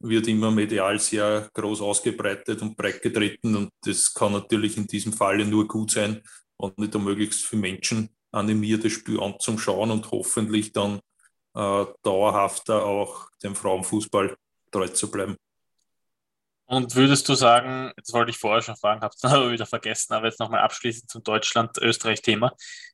wird 0.00 0.28
immer 0.28 0.50
medial 0.50 0.98
sehr 1.00 1.48
groß 1.54 1.80
ausgebreitet 1.80 2.62
und 2.62 2.76
breit 2.76 3.02
getreten 3.02 3.56
und 3.56 3.70
das 3.84 4.14
kann 4.14 4.32
natürlich 4.32 4.76
in 4.76 4.86
diesem 4.86 5.12
Falle 5.12 5.44
nur 5.44 5.66
gut 5.66 5.90
sein 5.90 6.22
und 6.56 6.78
nicht 6.78 6.94
um 6.94 7.04
möglichst 7.04 7.44
viele 7.46 7.62
Menschen 7.62 8.08
animiert, 8.30 8.84
das 8.84 8.92
Spiel 8.92 9.18
anzuschauen 9.20 9.90
und 9.90 10.08
hoffentlich 10.10 10.72
dann 10.72 11.00
äh, 11.54 11.84
dauerhafter 12.02 12.84
auch 12.84 13.28
dem 13.42 13.56
Frauenfußball 13.56 14.36
treu 14.70 14.88
zu 14.88 15.10
bleiben. 15.10 15.36
Und 16.68 16.94
würdest 16.94 17.26
du 17.30 17.34
sagen, 17.34 17.92
das 17.96 18.12
wollte 18.12 18.30
ich 18.30 18.36
vorher 18.38 18.60
schon 18.60 18.76
fragen, 18.76 19.00
habe 19.00 19.12
es 19.14 19.20
dann 19.20 19.32
aber 19.34 19.50
wieder 19.50 19.64
vergessen, 19.64 20.12
aber 20.12 20.26
jetzt 20.26 20.38
nochmal 20.38 20.60
abschließend 20.60 21.10
zum 21.10 21.22
Deutschland-Österreich-Thema. 21.22 22.52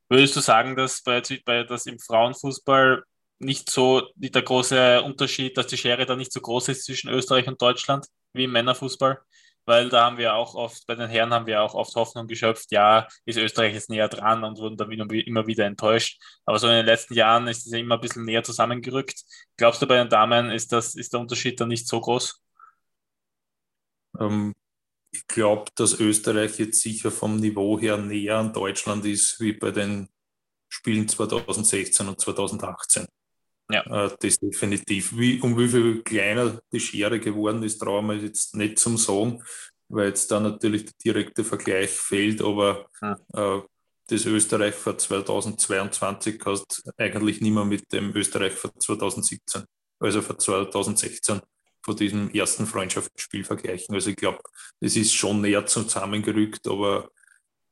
Würdest 0.08 0.36
du 0.36 0.40
sagen, 0.40 0.76
dass 0.76 1.02
bei, 1.02 1.20
bei 1.44 1.64
dass 1.64 1.86
im 1.86 1.98
Frauenfußball 1.98 3.02
nicht 3.40 3.68
so 3.68 4.02
nicht 4.14 4.34
der 4.36 4.42
große 4.42 5.02
Unterschied, 5.02 5.56
dass 5.58 5.66
die 5.66 5.76
Schere 5.76 6.06
da 6.06 6.14
nicht 6.14 6.32
so 6.32 6.40
groß 6.40 6.68
ist 6.68 6.84
zwischen 6.84 7.10
Österreich 7.10 7.48
und 7.48 7.60
Deutschland 7.60 8.06
wie 8.32 8.44
im 8.44 8.52
Männerfußball? 8.52 9.18
Weil 9.66 9.88
da 9.88 10.04
haben 10.04 10.18
wir 10.18 10.34
auch 10.34 10.54
oft, 10.54 10.86
bei 10.86 10.94
den 10.94 11.08
Herren 11.08 11.32
haben 11.32 11.46
wir 11.46 11.62
auch 11.62 11.74
oft 11.74 11.96
Hoffnung 11.96 12.28
geschöpft, 12.28 12.70
ja, 12.70 13.08
ist 13.24 13.38
Österreich 13.38 13.74
jetzt 13.74 13.90
näher 13.90 14.08
dran 14.08 14.44
und 14.44 14.58
wurden 14.58 14.76
dann 14.76 14.90
immer 14.90 15.46
wieder 15.48 15.64
enttäuscht. 15.64 16.20
Aber 16.44 16.58
so 16.60 16.68
in 16.68 16.74
den 16.74 16.86
letzten 16.86 17.14
Jahren 17.14 17.48
ist 17.48 17.66
es 17.66 17.72
ja 17.72 17.78
immer 17.78 17.96
ein 17.96 18.00
bisschen 18.00 18.24
näher 18.24 18.44
zusammengerückt. 18.44 19.24
Glaubst 19.56 19.82
du, 19.82 19.86
bei 19.86 19.96
den 19.96 20.10
Damen 20.10 20.50
ist, 20.50 20.70
das, 20.72 20.94
ist 20.94 21.12
der 21.14 21.20
Unterschied 21.20 21.60
dann 21.60 21.68
nicht 21.68 21.88
so 21.88 22.00
groß? 22.00 22.43
Ähm, 24.20 24.54
ich 25.12 25.26
glaube, 25.28 25.70
dass 25.76 26.00
Österreich 26.00 26.58
jetzt 26.58 26.80
sicher 26.80 27.10
vom 27.10 27.36
Niveau 27.36 27.78
her 27.78 27.96
näher 27.96 28.38
an 28.38 28.52
Deutschland 28.52 29.04
ist 29.04 29.40
wie 29.40 29.52
bei 29.52 29.70
den 29.70 30.08
Spielen 30.68 31.06
2016 31.06 32.08
und 32.08 32.20
2018. 32.20 33.06
Ja. 33.70 34.06
Äh, 34.06 34.16
das 34.20 34.38
definitiv. 34.38 35.16
Wie, 35.16 35.40
um 35.40 35.56
wie 35.58 35.68
viel 35.68 36.02
kleiner 36.02 36.60
die 36.72 36.80
Schere 36.80 37.20
geworden 37.20 37.62
ist, 37.62 37.78
trauen 37.78 38.06
wir 38.06 38.16
jetzt 38.16 38.56
nicht 38.56 38.78
zum 38.78 38.98
Sagen, 38.98 39.42
weil 39.88 40.08
jetzt 40.08 40.30
da 40.30 40.40
natürlich 40.40 40.86
der 40.86 40.94
direkte 41.04 41.44
Vergleich 41.44 41.90
fehlt, 41.90 42.42
aber 42.42 42.86
hm. 43.00 43.16
äh, 43.32 43.60
das 44.08 44.26
Österreich 44.26 44.74
für 44.74 44.96
2022 44.96 46.42
hast 46.44 46.82
eigentlich 46.98 47.40
nicht 47.40 47.54
mehr 47.54 47.64
mit 47.64 47.90
dem 47.92 48.14
Österreich 48.14 48.52
für 48.52 48.70
2017, 48.74 49.64
also 49.98 50.20
für 50.20 50.36
2016 50.36 51.40
von 51.84 51.96
diesem 51.96 52.30
ersten 52.30 52.66
Freundschaftsspiel 52.66 53.44
vergleichen. 53.44 53.94
Also 53.94 54.10
ich 54.10 54.16
glaube, 54.16 54.38
es 54.80 54.96
ist 54.96 55.12
schon 55.12 55.40
näher 55.42 55.66
zusammengerückt, 55.66 56.66
aber 56.66 57.10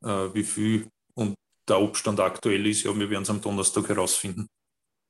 äh, 0.04 0.34
wie 0.34 0.44
viel 0.44 0.88
und 1.14 1.34
der 1.68 1.76
Abstand 1.76 2.20
aktuell 2.20 2.66
ist, 2.66 2.82
ja, 2.84 2.94
wir 2.94 3.08
werden 3.08 3.22
es 3.22 3.30
am 3.30 3.40
Donnerstag 3.40 3.88
herausfinden. 3.88 4.48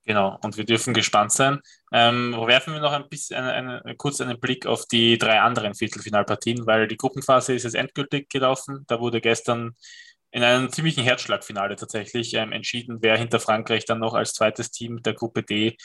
Genau, 0.04 0.36
und 0.42 0.56
wir 0.56 0.64
dürfen 0.64 0.94
gespannt 0.94 1.32
sein. 1.32 1.60
Ähm, 1.92 2.32
werfen 2.32 2.74
wir 2.74 2.80
noch 2.80 2.92
ein 2.92 3.08
bisschen 3.08 3.44
eine, 3.44 3.82
eine, 3.84 3.96
kurz 3.96 4.20
einen 4.20 4.40
Blick 4.40 4.66
auf 4.66 4.86
die 4.86 5.16
drei 5.16 5.40
anderen 5.40 5.74
Viertelfinalpartien, 5.74 6.66
weil 6.66 6.88
die 6.88 6.96
Gruppenphase 6.96 7.54
ist 7.54 7.62
jetzt 7.62 7.76
endgültig 7.76 8.28
gelaufen. 8.28 8.84
Da 8.88 9.00
wurde 9.00 9.20
gestern 9.20 9.76
in 10.32 10.42
einem 10.42 10.72
ziemlichen 10.72 11.04
Herzschlagfinale 11.04 11.76
tatsächlich 11.76 12.34
ähm, 12.34 12.52
entschieden, 12.52 12.98
wer 13.00 13.16
hinter 13.16 13.38
Frankreich 13.38 13.84
dann 13.84 14.00
noch 14.00 14.14
als 14.14 14.32
zweites 14.32 14.70
Team 14.72 15.02
der 15.02 15.14
Gruppe 15.14 15.44
D 15.44 15.76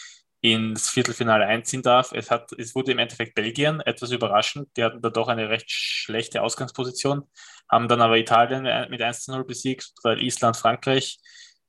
ins 0.41 0.89
Viertelfinale 0.89 1.45
einziehen 1.45 1.81
darf. 1.81 2.11
Es, 2.13 2.29
hat, 2.31 2.51
es 2.53 2.75
wurde 2.75 2.91
im 2.91 2.99
Endeffekt 2.99 3.35
Belgien, 3.35 3.81
etwas 3.81 4.11
überraschend. 4.11 4.69
Die 4.77 4.83
hatten 4.83 5.01
da 5.01 5.09
doch 5.09 5.27
eine 5.27 5.49
recht 5.49 5.69
schlechte 5.71 6.41
Ausgangsposition, 6.41 7.23
haben 7.69 7.87
dann 7.87 8.01
aber 8.01 8.17
Italien 8.17 8.89
mit 8.89 9.01
1 9.01 9.23
zu 9.25 9.31
0 9.31 9.45
besiegt, 9.45 9.91
weil 10.03 10.21
Island, 10.21 10.57
Frankreich 10.57 11.19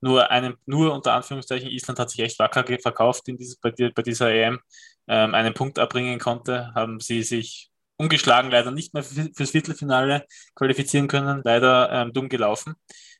nur 0.00 0.30
einen, 0.30 0.54
nur 0.66 0.92
unter 0.92 1.14
Anführungszeichen, 1.14 1.70
Island 1.70 1.98
hat 1.98 2.10
sich 2.10 2.20
echt 2.20 2.38
wacker 2.38 2.64
verkauft 2.80 3.28
in 3.28 3.36
dieses, 3.36 3.56
bei, 3.56 3.70
bei 3.70 4.02
dieser 4.02 4.30
EM, 4.32 4.60
ähm, 5.08 5.34
einen 5.34 5.54
Punkt 5.54 5.78
abbringen 5.78 6.18
konnte, 6.18 6.72
haben 6.74 7.00
sie 7.00 7.22
sich 7.22 7.70
ungeschlagen 7.96 8.50
leider 8.50 8.70
nicht 8.70 8.94
mehr 8.94 9.02
fürs 9.02 9.50
Viertelfinale 9.50 10.24
qualifizieren 10.54 11.08
können, 11.08 11.42
leider 11.44 11.90
ähm, 11.90 12.12
dumm 12.12 12.28
gelaufen. 12.28 12.74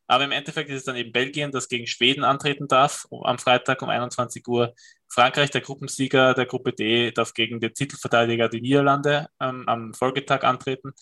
Aber 0.09 0.25
im 0.25 0.33
Endeffekt 0.33 0.71
ist 0.71 0.79
es 0.79 0.85
dann 0.85 0.97
eben 0.97 1.13
Belgien, 1.13 1.53
das 1.53 1.69
gegen 1.69 1.87
Schweden 1.87 2.25
antreten 2.25 2.67
darf, 2.67 3.07
am 3.11 3.39
Freitag 3.39 3.83
um 3.83 3.91
21 3.91 4.49
Uhr. 4.49 4.75
Frankreich, 5.07 5.51
der 5.51 5.61
Gruppensieger 5.61 6.35
der 6.35 6.47
Gruppe 6.47 6.73
D, 6.73 7.13
darf 7.13 7.35
gegen 7.35 7.61
den 7.61 7.75
Titelverteidiger 7.75 8.49
die 8.49 8.63
Niederlande 8.63 9.29
ähm, 9.39 9.65
am 9.69 9.95
Folgetag 9.95 10.45
antreten. 10.45 10.93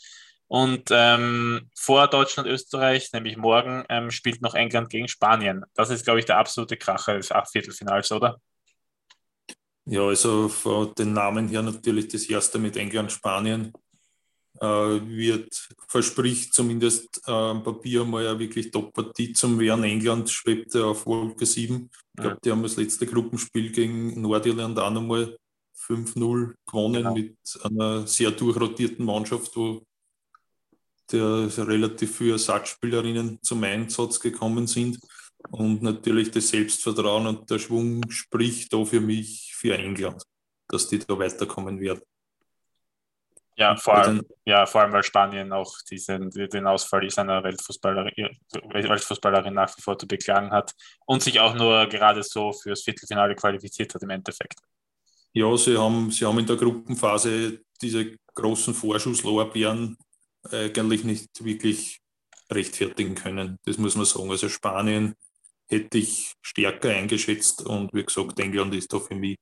Und 0.49 0.91
ähm, 0.91 1.71
vor 1.77 2.09
Deutschland, 2.09 2.49
Österreich, 2.49 3.13
nämlich 3.13 3.37
morgen, 3.37 3.85
ähm, 3.89 4.11
spielt 4.11 4.43
noch 4.43 4.55
England 4.55 4.91
gegen 4.91 5.09
Spanien. 5.09 5.65
Das 5.75 5.91
ist, 5.91 6.05
glaube 6.05 6.21
ich, 6.21 6.25
der 6.25 6.39
absolute 6.39 6.77
Kracher 6.77 7.15
des 7.15 7.33
Achtviertelfinals, 7.33 8.11
oder? 8.11 8.41
Ja, 9.85 10.03
also 10.03 10.87
den 10.99 11.13
Namen 11.13 11.49
her 11.49 11.63
natürlich 11.63 12.09
das 12.09 12.25
erste 12.25 12.59
mit 12.59 12.77
England, 12.77 13.13
Spanien 13.13 13.73
wird, 14.65 15.69
verspricht 15.89 16.55
zumindest 16.55 17.23
äh, 17.27 17.31
am 17.31 17.63
Papier 17.63 18.05
mal 18.05 18.27
eine 18.27 18.39
wirklich 18.39 18.71
Top-Partie 18.71 19.33
zum 19.33 19.59
werden. 19.59 19.85
England 19.85 20.31
schwebte 20.31 20.85
auf 20.85 21.07
Wolke 21.07 21.47
7. 21.47 21.91
Ich 22.17 22.23
glaube, 22.23 22.39
die 22.45 22.51
haben 22.51 22.63
das 22.63 22.77
letzte 22.77 23.07
Gruppenspiel 23.07 23.71
gegen 23.73 24.21
Nordirland 24.21 24.79
auch 24.79 24.91
nochmal 24.91 25.37
5-0 25.87 26.55
gewonnen 26.67 26.95
genau. 26.95 27.15
mit 27.15 27.37
einer 27.63 28.07
sehr 28.07 28.31
durchrotierten 28.31 29.05
Mannschaft, 29.05 29.57
wo 29.57 29.83
der 31.13 31.49
relativ 31.59 32.17
viele 32.17 32.33
Ersatzspielerinnen 32.33 33.39
zum 33.43 33.63
Einsatz 33.63 34.19
gekommen 34.19 34.67
sind. 34.67 34.99
Und 35.51 35.83
natürlich 35.83 36.31
das 36.31 36.49
Selbstvertrauen 36.49 37.27
und 37.27 37.51
der 37.51 37.59
Schwung 37.59 38.03
spricht 38.11 38.73
da 38.73 38.85
für 38.85 39.01
mich 39.01 39.55
für 39.55 39.77
England, 39.79 40.23
dass 40.69 40.89
die 40.89 40.99
da 40.99 41.17
weiterkommen 41.19 41.79
werden. 41.79 42.03
Ja, 43.59 43.75
vor 43.77 43.95
allem, 43.97 44.23
ja, 44.45 44.67
vor 44.67 44.83
allem, 44.83 44.93
weil 44.93 45.03
Spanien 45.03 45.51
auch 45.53 45.73
diesen, 45.91 46.31
den 46.31 46.67
Ausfall 46.67 47.09
seiner 47.09 47.43
Weltfußballerin, 47.43 48.37
Weltfußballerin 48.53 49.55
nach 49.55 49.75
wie 49.77 49.81
vor 49.81 49.99
zu 49.99 50.07
beklagen 50.07 50.51
hat 50.51 50.75
und 51.07 51.23
sich 51.23 51.41
auch 51.41 51.55
nur 51.55 51.87
gerade 51.87 52.23
so 52.23 52.53
fürs 52.53 52.83
Viertelfinale 52.83 53.35
qualifiziert 53.35 53.95
hat 53.95 54.03
im 54.03 54.11
Endeffekt. 54.11 54.61
Ja, 55.33 55.57
sie 55.57 55.79
haben, 55.79 56.11
sie 56.11 56.27
haben 56.27 56.39
in 56.39 56.47
der 56.47 56.57
Gruppenphase 56.57 57.61
diese 57.81 58.17
großen 58.35 58.75
Vorschusslorbeeren 58.75 59.97
eigentlich 60.51 61.05
nicht 61.05 61.43
wirklich 61.45 62.01
rechtfertigen 62.51 63.15
können. 63.15 63.59
Das 63.65 63.79
muss 63.79 63.97
man 63.97 64.05
sagen. 64.05 64.31
Also 64.31 64.49
Spanien 64.49 65.15
hätte 65.69 65.99
ich 65.99 66.35
stärker 66.43 66.91
eingeschätzt 66.91 67.65
und 67.65 67.93
wie 67.93 68.05
gesagt, 68.05 68.39
England 68.39 68.75
ist 68.75 68.93
da 68.93 69.01
für 69.01 69.15
mich 69.15 69.37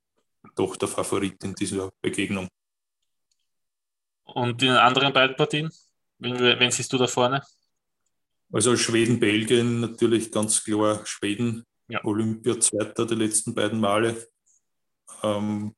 doch 0.54 0.76
der 0.76 0.88
Favorit 0.88 1.42
in 1.44 1.54
dieser 1.54 1.90
Begegnung. 2.00 2.48
Und 4.24 4.62
in 4.62 4.68
den 4.68 4.76
anderen 4.76 5.12
beiden 5.12 5.36
Partien? 5.36 5.70
Wen, 6.18 6.38
wen 6.38 6.70
siehst 6.70 6.92
du 6.92 6.98
da 6.98 7.06
vorne? 7.06 7.42
Also 8.52 8.76
Schweden, 8.76 9.18
Belgien 9.20 9.80
natürlich 9.80 10.30
ganz 10.30 10.62
klar 10.62 11.04
Schweden. 11.04 11.64
Ja. 11.88 12.02
Olympia-Zweiter 12.04 13.06
die 13.06 13.14
letzten 13.14 13.54
beiden 13.54 13.80
Male. 13.80 14.28
Ähm, 15.22 15.74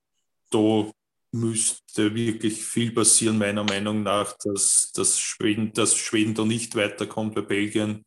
da 0.50 0.90
müsste 1.32 2.14
wirklich 2.14 2.64
viel 2.64 2.92
passieren, 2.92 3.38
meiner 3.38 3.64
Meinung 3.64 4.02
nach, 4.02 4.36
dass, 4.38 4.92
dass, 4.94 5.18
Schweden, 5.18 5.72
dass 5.72 5.96
Schweden 5.96 6.34
da 6.34 6.44
nicht 6.44 6.76
weiterkommt, 6.76 7.36
weil 7.36 7.42
Belgien 7.42 8.04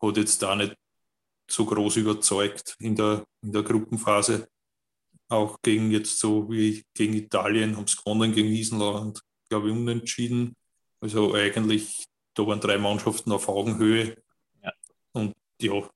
hat 0.00 0.16
jetzt 0.16 0.42
da 0.42 0.54
nicht 0.54 0.76
so 1.48 1.64
groß 1.66 1.96
überzeugt 1.96 2.76
in 2.78 2.94
der, 2.94 3.24
in 3.42 3.52
der 3.52 3.62
Gruppenphase. 3.62 4.48
Auch 5.28 5.60
gegen 5.62 5.90
jetzt 5.90 6.18
so 6.18 6.50
wie 6.50 6.84
gegen 6.94 7.14
Italien 7.14 7.76
haben 7.76 7.86
sie 7.86 7.96
gewonnen, 7.96 8.32
gegen 8.32 8.48
Island, 8.48 9.22
glaube 9.50 9.68
ich, 9.68 9.74
unentschieden. 9.74 10.56
Also 11.00 11.34
eigentlich, 11.34 12.06
da 12.34 12.46
waren 12.46 12.60
drei 12.60 12.78
Mannschaften 12.78 13.32
auf 13.32 13.48
Augenhöhe. 13.48 14.16
Ja. 14.62 14.72
Und 15.12 15.34
ja, 15.60 15.90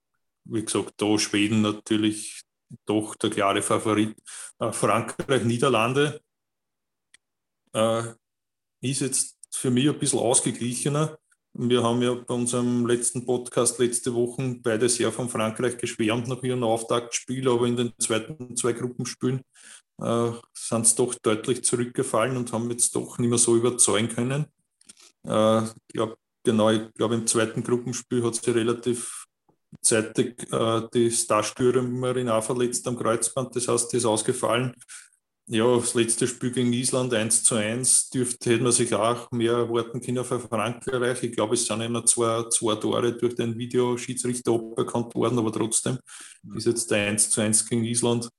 wie 0.45 0.65
gesagt, 0.65 0.95
da 0.99 1.19
Schweden 1.19 1.63
natürlich 1.63 2.43
doch 2.85 3.15
der 3.15 3.31
klare 3.31 3.63
Favorit. 3.63 4.17
Äh, 4.59 4.73
Frankreich, 4.73 5.45
Niederlande 5.45 6.21
äh, 7.73 8.03
ist 8.81 9.01
jetzt 9.01 9.39
für 9.53 9.71
mich 9.71 9.89
ein 9.89 9.99
bisschen 9.99 10.19
ausgeglichener. 10.19 11.19
Wir 11.57 11.85
haben 11.85 12.03
ja 12.03 12.15
bei 12.15 12.35
unserem 12.35 12.85
letzten 12.85 13.25
Podcast 13.25 13.79
letzte 13.79 14.13
Woche 14.13 14.57
beide 14.61 14.89
sehr 14.89 15.13
von 15.13 15.29
Frankreich 15.29 15.79
geschwärmt 15.79 16.27
nach 16.27 16.43
ihrem 16.43 16.65
Auftaktspiel, 16.65 17.49
aber 17.49 17.67
in 17.67 17.77
den 17.77 17.93
zweiten 18.01 18.57
zwei 18.57 18.73
Gruppenspielen 18.73 19.43
äh, 20.01 20.31
sind 20.53 20.87
sie 20.87 20.97
doch 20.97 21.15
deutlich 21.15 21.65
zurückgefallen 21.65 22.37
und 22.37 22.53
haben 22.53 22.71
jetzt 22.71 22.95
doch 22.97 23.19
nicht 23.19 23.29
mehr 23.29 23.39
so 23.39 23.57
überzeugen 23.57 24.09
können. 24.09 24.47
Äh, 25.27 25.65
ich 25.65 25.95
glaube, 25.95 26.17
genau, 26.43 26.71
ich 26.71 26.93
glaube, 26.95 27.15
im 27.15 27.27
zweiten 27.27 27.63
Gruppenspiel 27.63 28.25
hat 28.25 28.35
sie 28.35 28.51
relativ 28.51 29.27
zeitig 29.81 30.51
äh, 30.53 30.83
die 30.93 31.11
Starstürmerin 31.11 32.29
auch 32.29 32.45
verletzt 32.45 32.87
am 32.87 32.97
Kreuzband, 32.97 33.55
das 33.57 33.69
heißt, 33.69 33.93
die 33.93 33.97
ist 33.99 34.07
ausgefallen. 34.07 34.75
Ja, 35.47 35.77
das 35.77 35.93
letzte 35.93 36.27
Spiel 36.27 36.53
gegen 36.53 36.73
Island 36.73 37.13
1 37.13 37.45
zu 37.45 37.57
1 37.57 38.09
dürfte, 38.09 38.51
hätte 38.51 38.63
man 38.63 38.73
sich 38.73 38.95
auch 38.95 39.31
mehr 39.31 39.53
erwarten 39.53 40.01
können 40.01 40.25
für 40.25 40.41
Frankreich. 40.41 41.23
Ich 41.23 41.33
glaube, 41.33 41.53
es 41.53 41.67
sind 41.67 41.83
immer 41.83 42.07
zwei, 42.07 42.49
zwei 42.49 42.77
Tore 42.77 43.13
durch 43.13 43.35
den 43.35 43.59
Videoschiedsrichter 43.59 44.53
aberkannt 44.53 45.15
worden, 45.15 45.39
aber 45.39 45.53
trotzdem 45.53 45.99
ist 46.55 46.67
jetzt 46.67 46.91
der 46.91 47.09
1 47.09 47.29
zu 47.29 47.43
1 47.43 47.69
gegen 47.69 47.85
Island 47.85 48.31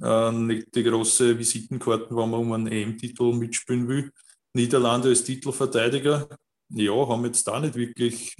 nicht 0.00 0.74
die 0.74 0.82
große 0.84 1.38
Visitenkarte, 1.38 2.10
wenn 2.10 2.30
man 2.30 2.40
um 2.40 2.52
einen 2.52 2.68
EM-Titel 2.68 3.32
mitspielen 3.34 3.88
will. 3.88 4.12
Niederlande 4.54 5.08
als 5.08 5.24
Titelverteidiger, 5.24 6.28
ja, 6.70 7.08
haben 7.08 7.24
jetzt 7.24 7.46
da 7.46 7.60
nicht 7.60 7.74
wirklich 7.74 8.36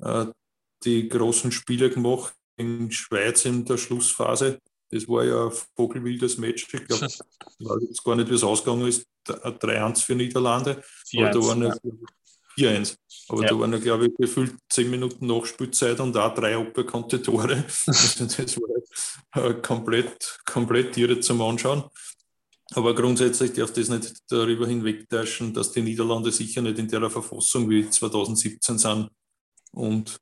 äh, 0.00 0.26
die 0.84 1.08
großen 1.08 1.52
Spiele 1.52 1.90
gemacht. 1.90 2.34
gegen 2.56 2.90
Schweiz 2.90 3.44
in 3.44 3.64
der 3.64 3.78
Schlussphase. 3.78 4.60
Das 4.90 5.08
war 5.08 5.24
ja 5.24 5.46
ein 5.46 5.52
vogelwildes 5.74 6.38
Match. 6.38 6.72
Ich 6.72 6.86
glaube, 6.86 7.06
ich 7.58 7.66
weiß 7.66 7.82
jetzt 7.82 8.04
gar 8.04 8.16
nicht, 8.16 8.30
wie 8.30 8.34
es 8.34 8.44
ausgegangen 8.44 8.86
ist. 8.86 9.06
3-1 9.26 10.04
für 10.04 10.14
Niederlande. 10.14 10.82
4-1. 12.56 12.96
Aber 13.28 13.42
ja. 13.42 13.48
da 13.48 13.58
waren 13.58 13.72
ja, 13.72 13.78
glaube 13.78 14.06
ich, 14.06 14.14
gefühlt 14.16 14.54
10 14.70 14.90
Minuten 14.90 15.26
Nachspielzeit 15.26 16.00
und 16.00 16.16
auch 16.16 16.34
drei 16.34 16.56
aberkannte 16.56 17.22
Tore. 17.22 17.64
Also 17.86 18.26
das 18.26 18.56
war 18.60 19.44
äh, 19.44 19.54
komplett, 19.54 20.38
komplett 20.44 20.96
irre 20.96 21.20
zum 21.20 21.40
Anschauen. 21.42 21.84
Aber 22.74 22.94
grundsätzlich 22.94 23.52
darf 23.52 23.72
das 23.72 23.88
nicht 23.88 24.14
darüber 24.28 24.66
hinwegtäuschen, 24.66 25.52
dass 25.52 25.72
die 25.72 25.82
Niederlande 25.82 26.32
sicher 26.32 26.62
nicht 26.62 26.78
in 26.78 26.88
der 26.88 27.08
Verfassung 27.10 27.68
wie 27.68 27.88
2017 27.88 28.78
sind. 28.78 29.10
Und 29.72 30.18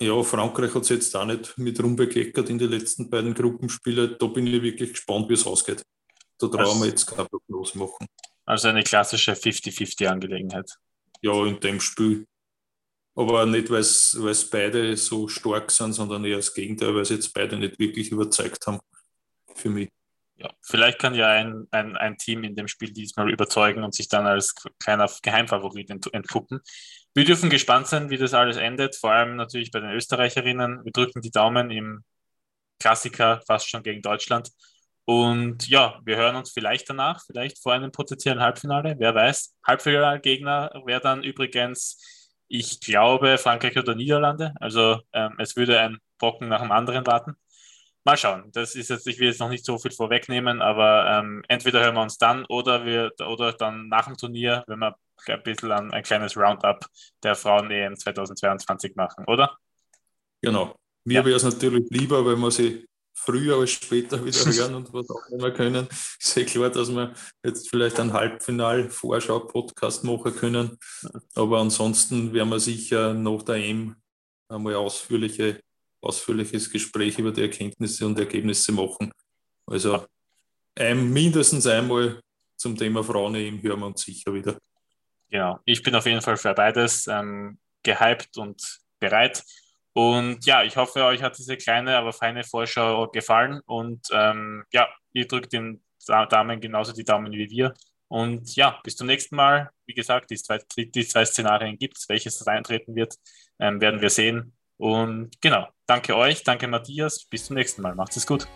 ja, 0.00 0.22
Frankreich 0.22 0.74
hat 0.74 0.84
es 0.84 0.88
jetzt 0.88 1.14
auch 1.14 1.26
nicht 1.26 1.56
mit 1.58 1.82
rumbekleckert 1.82 2.48
in 2.48 2.58
den 2.58 2.70
letzten 2.70 3.10
beiden 3.10 3.34
Gruppenspielen. 3.34 4.16
Da 4.18 4.26
bin 4.26 4.46
ich 4.46 4.62
wirklich 4.62 4.90
gespannt, 4.90 5.28
wie 5.28 5.34
es 5.34 5.46
ausgeht. 5.46 5.82
Da 6.38 6.48
trauen 6.48 6.60
also, 6.60 6.80
wir 6.80 6.88
jetzt 6.88 7.06
keine 7.06 7.28
Prognose 7.28 7.78
machen. 7.78 8.06
Also 8.46 8.68
eine 8.68 8.82
klassische 8.82 9.32
50-50-Angelegenheit. 9.32 10.74
Ja, 11.22 11.46
in 11.46 11.60
dem 11.60 11.80
Spiel. 11.80 12.26
Aber 13.14 13.44
nicht, 13.44 13.70
weil 13.70 13.80
es 13.80 14.48
beide 14.50 14.96
so 14.96 15.28
stark 15.28 15.70
sind, 15.70 15.92
sondern 15.92 16.24
eher 16.24 16.36
das 16.36 16.54
Gegenteil, 16.54 16.94
weil 16.94 17.04
sie 17.04 17.14
jetzt 17.14 17.34
beide 17.34 17.58
nicht 17.58 17.78
wirklich 17.78 18.10
überzeugt 18.10 18.66
haben. 18.66 18.80
Für 19.54 19.68
mich. 19.68 19.90
Ja, 20.36 20.50
vielleicht 20.62 20.98
kann 20.98 21.14
ja 21.14 21.28
ein, 21.28 21.66
ein, 21.70 21.98
ein 21.98 22.16
Team 22.16 22.44
in 22.44 22.54
dem 22.56 22.66
Spiel 22.66 22.92
diesmal 22.92 23.30
überzeugen 23.30 23.84
und 23.84 23.94
sich 23.94 24.08
dann 24.08 24.26
als 24.26 24.54
kleiner 24.82 25.10
Geheimfavorit 25.22 25.90
entpuppen. 25.90 26.60
Wir 27.12 27.24
dürfen 27.24 27.50
gespannt 27.50 27.88
sein, 27.88 28.08
wie 28.08 28.16
das 28.16 28.32
alles 28.32 28.56
endet, 28.56 28.96
vor 28.96 29.12
allem 29.12 29.36
natürlich 29.36 29.70
bei 29.70 29.80
den 29.80 29.90
Österreicherinnen. 29.90 30.82
Wir 30.84 30.92
drücken 30.92 31.20
die 31.20 31.30
Daumen 31.30 31.70
im 31.70 32.04
Klassiker 32.78 33.42
fast 33.46 33.68
schon 33.68 33.82
gegen 33.82 34.00
Deutschland. 34.00 34.50
Und 35.10 35.66
ja, 35.66 35.98
wir 36.04 36.16
hören 36.16 36.36
uns 36.36 36.52
vielleicht 36.52 36.88
danach, 36.88 37.24
vielleicht 37.26 37.60
vor 37.60 37.72
einem 37.72 37.90
potenziellen 37.90 38.38
Halbfinale, 38.38 38.94
wer 38.96 39.12
weiß. 39.12 39.56
Halbfinalgegner 39.66 40.70
wäre 40.86 41.00
dann 41.00 41.24
übrigens, 41.24 42.38
ich 42.46 42.78
glaube, 42.78 43.36
Frankreich 43.36 43.76
oder 43.76 43.96
Niederlande. 43.96 44.54
Also 44.60 45.00
ähm, 45.12 45.34
es 45.38 45.56
würde 45.56 45.80
ein 45.80 45.98
Brocken 46.20 46.48
nach 46.48 46.60
dem 46.62 46.70
anderen 46.70 47.04
warten. 47.08 47.34
Mal 48.04 48.16
schauen. 48.16 48.52
Das 48.52 48.76
ist 48.76 48.88
jetzt, 48.88 49.04
ich 49.08 49.18
will 49.18 49.26
jetzt 49.26 49.40
noch 49.40 49.48
nicht 49.48 49.64
so 49.64 49.78
viel 49.78 49.90
vorwegnehmen, 49.90 50.62
aber 50.62 51.04
ähm, 51.10 51.42
entweder 51.48 51.80
hören 51.80 51.96
wir 51.96 52.02
uns 52.02 52.16
dann 52.16 52.44
oder 52.44 52.84
wir 52.84 53.10
oder 53.26 53.52
dann 53.52 53.88
nach 53.88 54.06
dem 54.06 54.16
Turnier, 54.16 54.62
wenn 54.68 54.78
wir 54.78 54.94
ein 55.26 55.42
bisschen 55.42 55.72
an 55.72 55.92
ein 55.92 56.04
kleines 56.04 56.36
Roundup 56.36 56.86
der 57.24 57.34
Frauen-EM 57.34 57.96
2022 57.96 58.94
machen, 58.94 59.24
oder? 59.26 59.58
Genau. 60.40 60.76
Mir 61.02 61.14
ja. 61.14 61.24
wäre 61.24 61.36
es 61.36 61.42
natürlich 61.42 61.90
lieber, 61.90 62.24
wenn 62.24 62.38
wir 62.38 62.52
sie 62.52 62.86
früher 63.24 63.58
als 63.58 63.70
später 63.70 64.24
wieder 64.24 64.38
hören 64.52 64.74
und 64.74 64.92
was 64.92 65.08
auch 65.10 65.26
immer 65.28 65.50
können. 65.50 65.86
Ist 65.90 66.36
ja 66.36 66.44
klar, 66.44 66.70
dass 66.70 66.90
wir 66.90 67.12
jetzt 67.44 67.68
vielleicht 67.68 68.00
ein 68.00 68.12
Halbfinal-Vorschau-Podcast 68.12 70.04
machen 70.04 70.34
können. 70.34 70.78
Aber 71.34 71.60
ansonsten 71.60 72.32
werden 72.32 72.48
wir 72.48 72.60
sicher 72.60 73.14
nach 73.14 73.42
der 73.42 73.56
EM 73.56 73.96
einmal 74.48 74.74
ausführliche, 74.74 75.60
ausführliches 76.00 76.70
Gespräch 76.70 77.18
über 77.18 77.32
die 77.32 77.42
Erkenntnisse 77.42 78.06
und 78.06 78.18
Ergebnisse 78.18 78.72
machen. 78.72 79.12
Also 79.66 80.04
ein, 80.74 81.12
mindestens 81.12 81.66
einmal 81.66 82.20
zum 82.56 82.76
Thema 82.76 83.02
Frauen-EM 83.02 83.62
hören 83.62 83.80
wir 83.80 83.86
uns 83.86 84.02
sicher 84.02 84.32
wieder. 84.34 84.58
Genau, 85.30 85.60
ich 85.64 85.82
bin 85.82 85.94
auf 85.94 86.06
jeden 86.06 86.20
Fall 86.20 86.36
für 86.36 86.52
beides 86.54 87.06
ähm, 87.06 87.58
gehypt 87.82 88.36
und 88.36 88.80
bereit. 88.98 89.42
Und 89.92 90.46
ja, 90.46 90.62
ich 90.62 90.76
hoffe, 90.76 91.04
euch 91.04 91.22
hat 91.22 91.36
diese 91.36 91.56
kleine, 91.56 91.96
aber 91.96 92.12
feine 92.12 92.44
Vorschau 92.44 93.08
gefallen. 93.08 93.60
Und 93.66 94.06
ähm, 94.12 94.64
ja, 94.72 94.88
ihr 95.12 95.26
drückt 95.26 95.52
den 95.52 95.82
Damen 96.06 96.60
genauso 96.60 96.92
die 96.92 97.04
Daumen 97.04 97.32
wie 97.32 97.50
wir. 97.50 97.74
Und 98.08 98.56
ja, 98.56 98.80
bis 98.82 98.96
zum 98.96 99.06
nächsten 99.06 99.36
Mal. 99.36 99.70
Wie 99.86 99.94
gesagt, 99.94 100.30
die 100.30 100.36
zwei, 100.36 100.58
die 100.76 101.06
zwei 101.06 101.24
Szenarien 101.24 101.78
gibt 101.78 101.98
es. 101.98 102.08
Welches 102.08 102.46
eintreten 102.46 102.94
wird, 102.94 103.14
ähm, 103.58 103.80
werden 103.80 104.00
wir 104.00 104.10
sehen. 104.10 104.52
Und 104.76 105.40
genau, 105.40 105.68
danke 105.86 106.16
euch, 106.16 106.42
danke 106.42 106.66
Matthias. 106.66 107.24
Bis 107.24 107.44
zum 107.44 107.56
nächsten 107.56 107.82
Mal. 107.82 107.94
Macht 107.94 108.16
es 108.16 108.26
gut. 108.26 108.48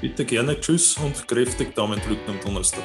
Bitte 0.00 0.24
gerne. 0.24 0.58
Tschüss 0.58 0.96
und 0.98 1.26
kräftig 1.28 1.74
Daumen 1.74 2.00
drücken 2.00 2.30
am 2.30 2.40
Donnerstag. 2.40 2.82